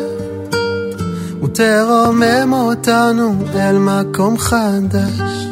ותרומם 1.43 2.53
אותנו 2.53 3.35
אל 3.55 3.79
מקום 3.79 4.39
חדש. 4.39 5.48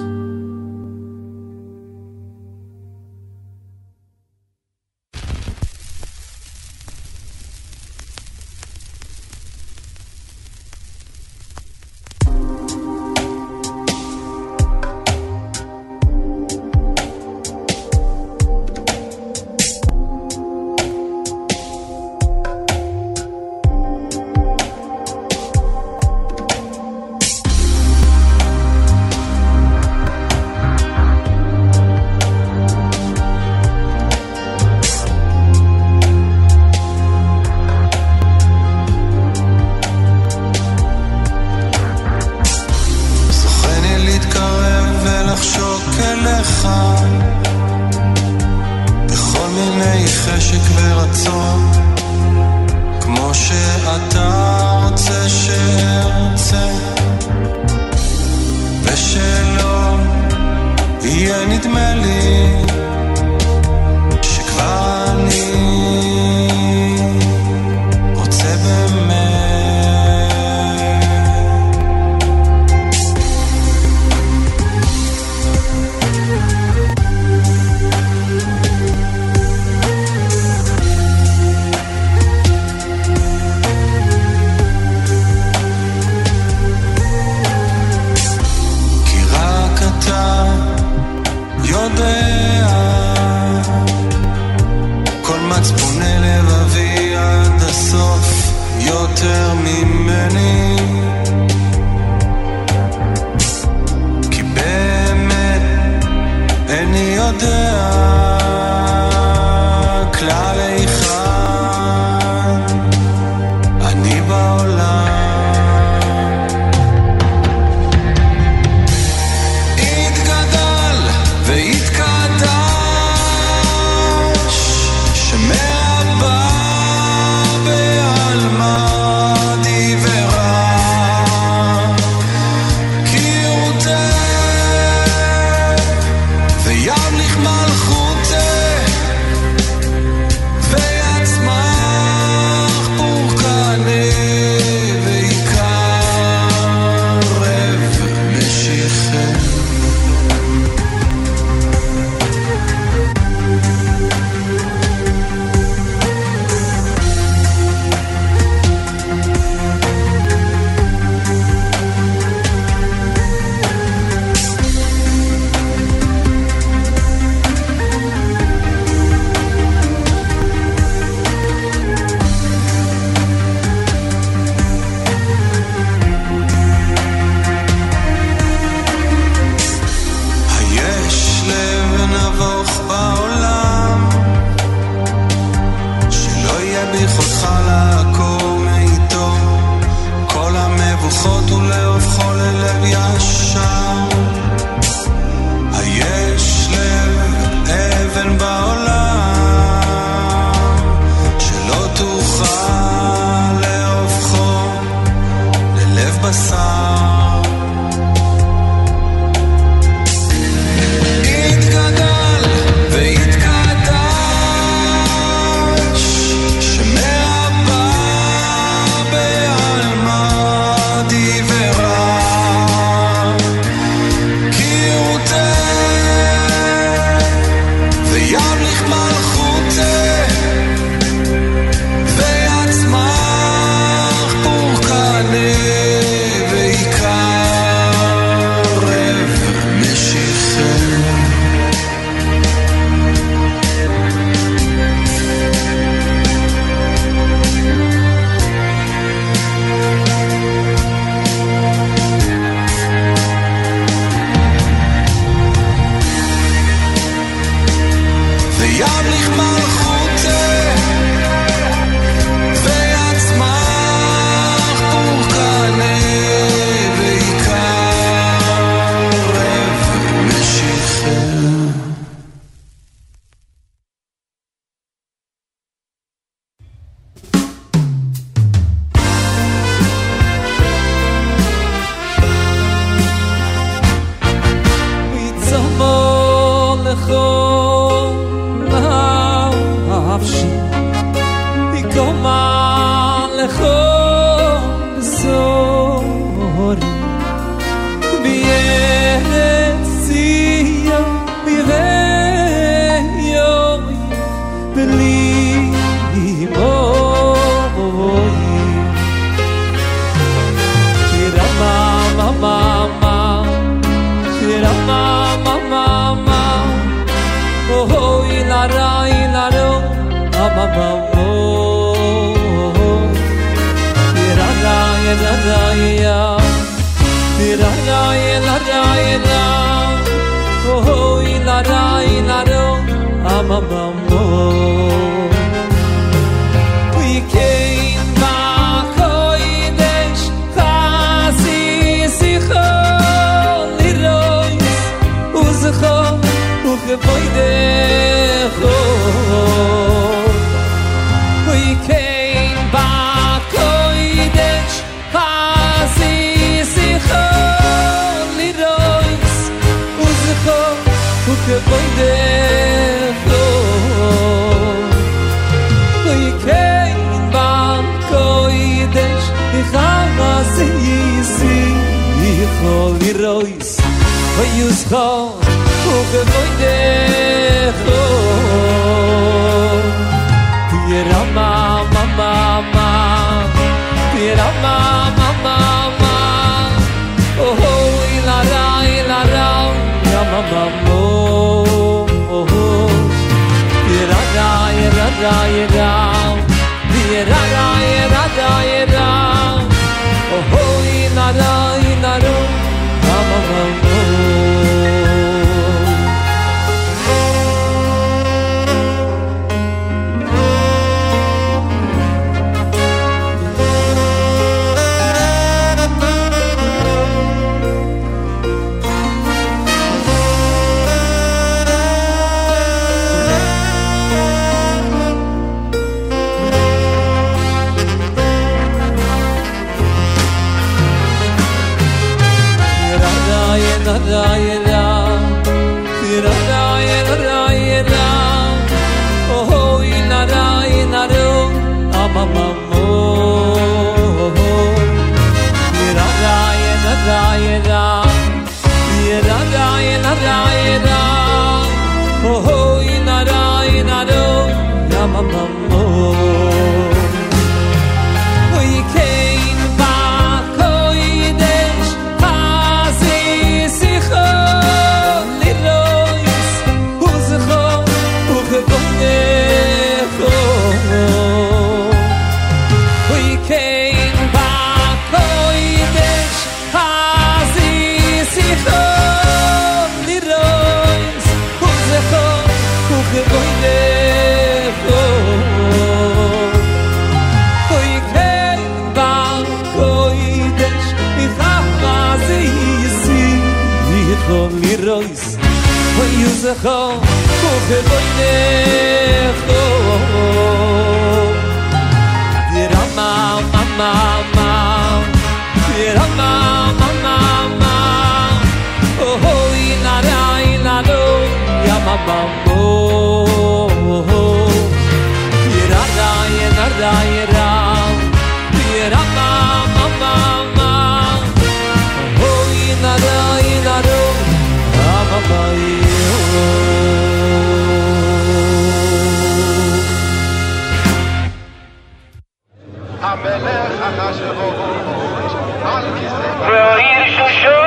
Florir 536.46 537.06
şu 537.16 537.28
şu 537.40 537.65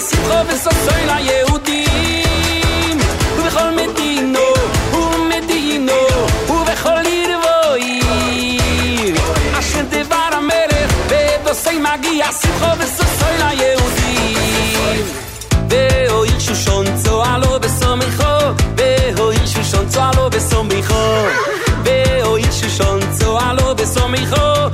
סיטרו 0.00 0.46
וסוסוי 0.48 1.06
ליהודים. 1.06 2.98
ובכל 3.38 3.70
מדינו 3.70 4.40
ומדינו 4.92 5.92
ובכל 6.48 7.06
עיר. 7.06 7.30
ועיר 7.72 9.16
אשר 9.58 9.80
דבר 9.90 10.28
המלך 10.32 10.92
ודוסי 11.08 11.78
מגיע 11.78 12.32
סיטרו 12.32 12.68
וסוסוי 12.78 13.38
ליהודים. 13.38 15.06
והואיר 15.68 16.38
שושון 16.38 16.86
צועה 17.04 17.38
לו 17.38 17.60
בסומכו 17.60 18.62
והואיר 18.76 19.46
שושון 19.46 19.88
צועה 19.88 20.10
לו 20.16 20.30
בסומכו. 20.30 20.94
והואיר 21.84 22.52
שושון 22.52 23.00
צועה 23.18 23.52
לו 23.52 23.74
בסומכו 23.74 24.70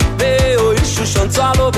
שושון 0.96 1.28
צועה 1.28 1.52
לו 1.58 1.70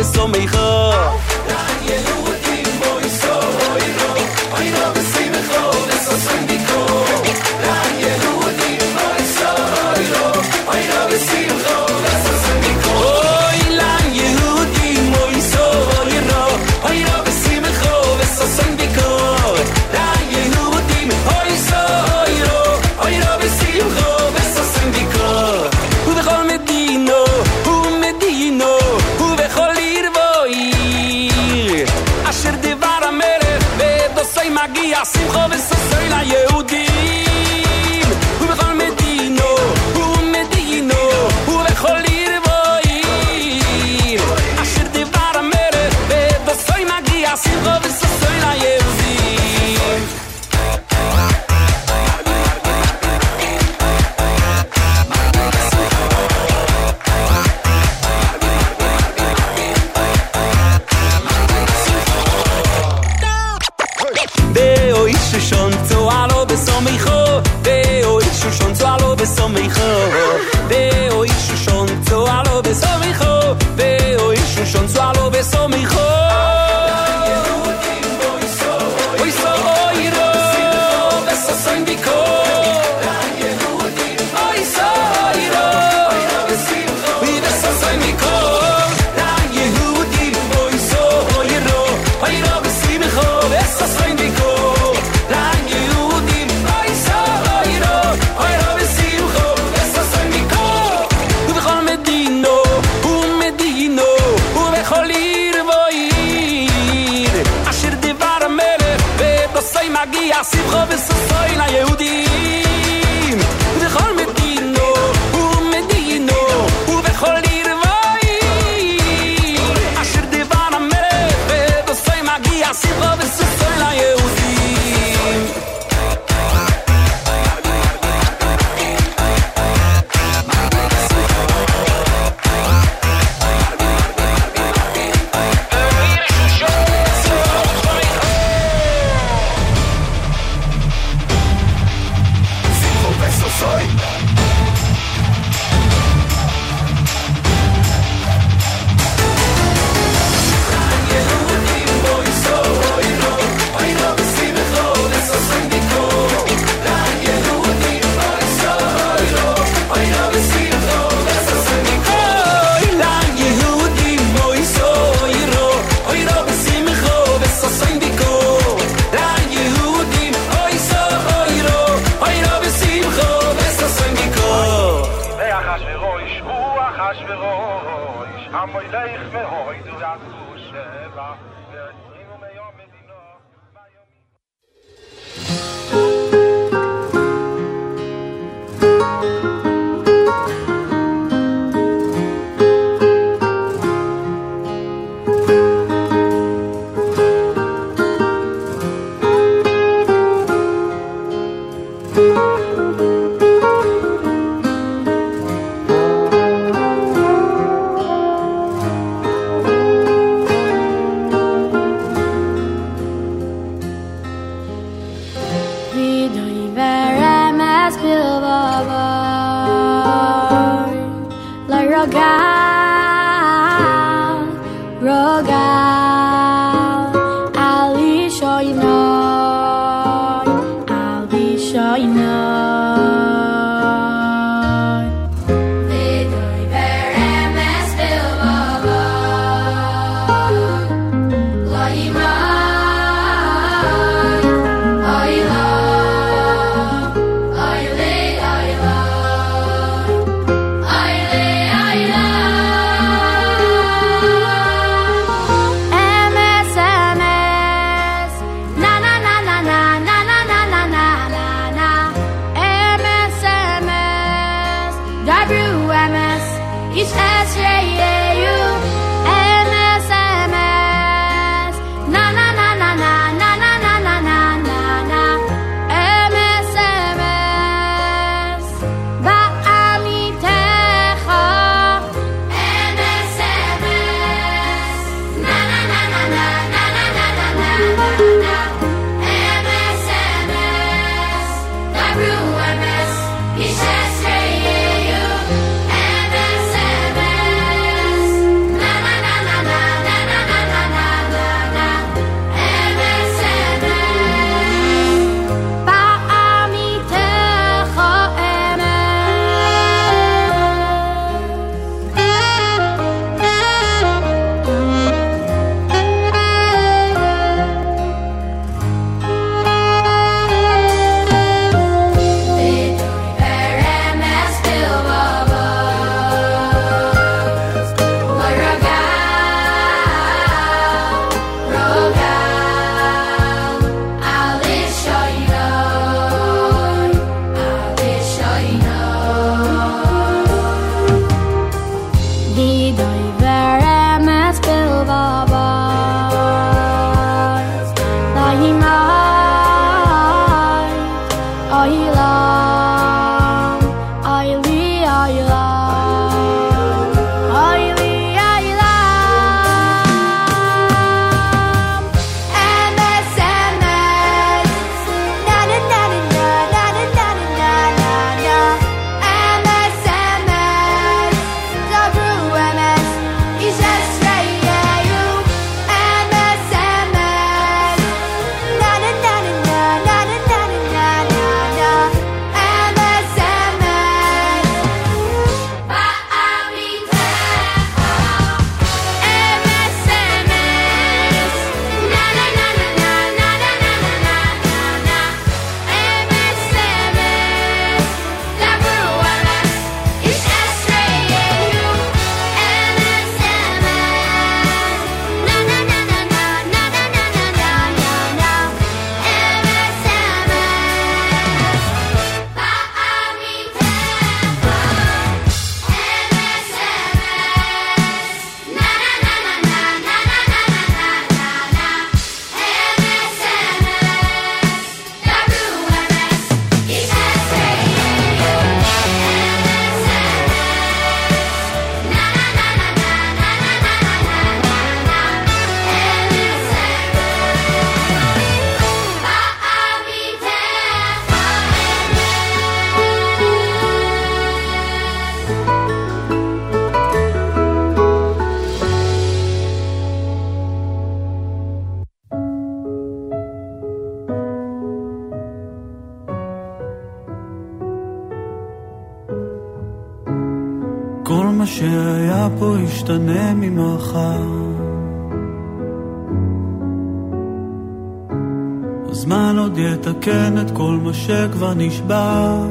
יתקן 470.19 470.55
את 470.61 470.71
כל 470.71 470.99
מה 471.03 471.15
שכבר 471.15 471.75
נשבר 471.75 472.67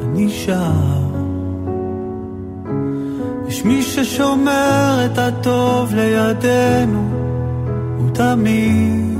ונשאר. 0.00 1.04
יש 3.48 3.64
מי 3.64 3.82
ששומר 3.82 5.06
את 5.06 5.18
הטוב 5.18 5.94
לידינו, 5.94 7.10
הוא 7.98 8.10
תמיד 8.14 9.18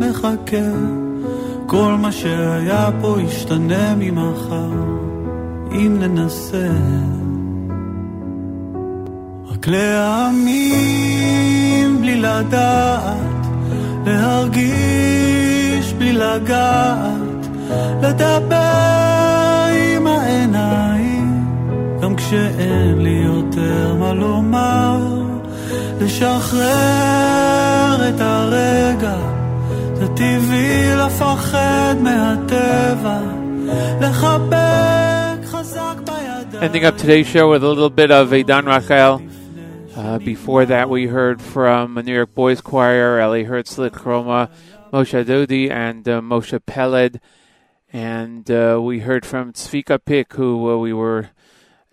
מחכה. 0.00 0.70
כל 1.66 1.94
מה 2.00 2.12
שהיה 2.12 2.90
פה 3.00 3.16
ישתנה 3.20 3.94
ממחר, 3.98 4.72
אם 5.72 5.96
ננסה. 6.00 6.68
רק 9.50 9.66
להאמין 9.66 11.20
בלי 12.00 12.16
לדעת, 12.16 13.46
להרגיש 14.06 15.19
בלי 15.99 16.13
לגעת, 16.13 17.47
לדבר 18.01 19.65
עם 19.95 20.07
העיניים, 20.07 21.45
גם 22.01 22.15
כשאין 22.15 22.99
לי 22.99 23.21
יותר 23.25 23.95
מה 23.99 24.13
לומר, 24.13 24.97
לשחרר 26.01 26.65
את 28.09 28.19
הרגע, 28.19 29.15
זה 29.93 30.07
טבעי 30.07 30.95
לפחד 30.95 31.95
מהטבע, 32.01 33.19
לחבק 34.01 35.45
חזק 35.45 35.95
בידיים. 36.05 36.63
Ending 36.63 36.85
up 36.85 36.97
today's 36.97 37.27
show 37.27 37.49
with 37.49 37.63
a 37.63 37.67
little 37.67 37.89
bit 37.89 38.11
of 38.11 38.31
Eidan 38.31 38.65
Rachel. 38.65 39.21
Uh, 39.95 40.19
before 40.19 40.65
that, 40.65 40.89
we 40.89 41.07
heard 41.07 41.41
from 41.41 41.97
a 41.97 42.03
New 42.03 42.13
York 42.13 42.35
Boys 42.35 42.59
Choir, 42.59 43.19
Eli 43.21 43.43
Herzlich, 43.45 43.93
Chroma, 43.93 44.49
Moshe 44.92 45.24
Dodi, 45.24 45.70
and 45.70 46.08
uh, 46.08 46.20
Moshe 46.20 46.58
Peled. 46.60 47.20
And 47.92 48.50
uh, 48.50 48.80
we 48.82 49.00
heard 49.00 49.24
from 49.24 49.52
Tzvika 49.52 50.04
Pick, 50.04 50.32
who 50.32 50.70
uh, 50.70 50.76
we 50.78 50.92
were 50.92 51.30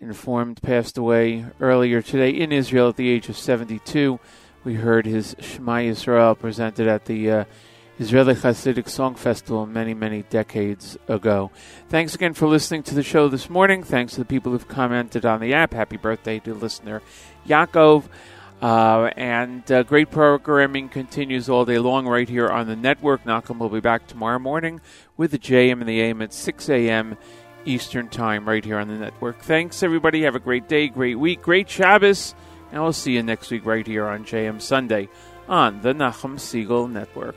informed 0.00 0.60
passed 0.62 0.98
away 0.98 1.46
earlier 1.60 2.02
today 2.02 2.30
in 2.30 2.52
Israel 2.52 2.88
at 2.88 2.96
the 2.96 3.08
age 3.08 3.28
of 3.28 3.36
72. 3.36 4.18
We 4.64 4.74
heard 4.74 5.06
his 5.06 5.36
Shema 5.38 5.76
Yisrael 5.76 6.38
presented 6.38 6.88
at 6.88 7.04
the 7.04 7.30
uh, 7.30 7.44
Israeli 8.00 8.34
Hasidic 8.34 8.88
Song 8.88 9.14
Festival 9.14 9.66
many, 9.66 9.94
many 9.94 10.22
decades 10.22 10.96
ago. 11.08 11.50
Thanks 11.88 12.14
again 12.14 12.34
for 12.34 12.48
listening 12.48 12.82
to 12.84 12.94
the 12.94 13.02
show 13.02 13.28
this 13.28 13.48
morning. 13.48 13.82
Thanks 13.82 14.14
to 14.14 14.20
the 14.20 14.24
people 14.24 14.52
who've 14.52 14.68
commented 14.68 15.24
on 15.24 15.40
the 15.40 15.54
app. 15.54 15.72
Happy 15.72 15.96
birthday 15.96 16.38
to 16.40 16.54
listener 16.54 17.02
Yaakov. 17.46 18.04
Uh, 18.60 19.10
and 19.16 19.70
uh, 19.70 19.84
great 19.84 20.10
programming 20.10 20.88
continues 20.88 21.48
all 21.48 21.64
day 21.64 21.78
long 21.78 22.06
right 22.06 22.28
here 22.28 22.48
on 22.48 22.66
the 22.66 22.74
network. 22.74 23.22
Nachum 23.24 23.58
will 23.58 23.68
be 23.68 23.80
back 23.80 24.06
tomorrow 24.06 24.38
morning 24.38 24.80
with 25.16 25.30
the 25.30 25.38
JM 25.38 25.80
and 25.80 25.88
the 25.88 26.00
AM 26.00 26.20
at 26.22 26.32
6 26.32 26.68
a.m. 26.68 27.16
Eastern 27.64 28.08
Time 28.08 28.48
right 28.48 28.64
here 28.64 28.78
on 28.78 28.88
the 28.88 28.96
network. 28.96 29.40
Thanks, 29.40 29.82
everybody. 29.82 30.22
Have 30.22 30.34
a 30.34 30.40
great 30.40 30.68
day, 30.68 30.88
great 30.88 31.18
week, 31.18 31.42
great 31.42 31.70
Shabbos. 31.70 32.34
And 32.72 32.82
we'll 32.82 32.92
see 32.92 33.12
you 33.12 33.22
next 33.22 33.50
week 33.50 33.64
right 33.64 33.86
here 33.86 34.06
on 34.06 34.24
JM 34.24 34.60
Sunday 34.60 35.08
on 35.48 35.80
the 35.82 35.92
Nachum 35.92 36.34
Segal 36.34 36.90
Network. 36.90 37.36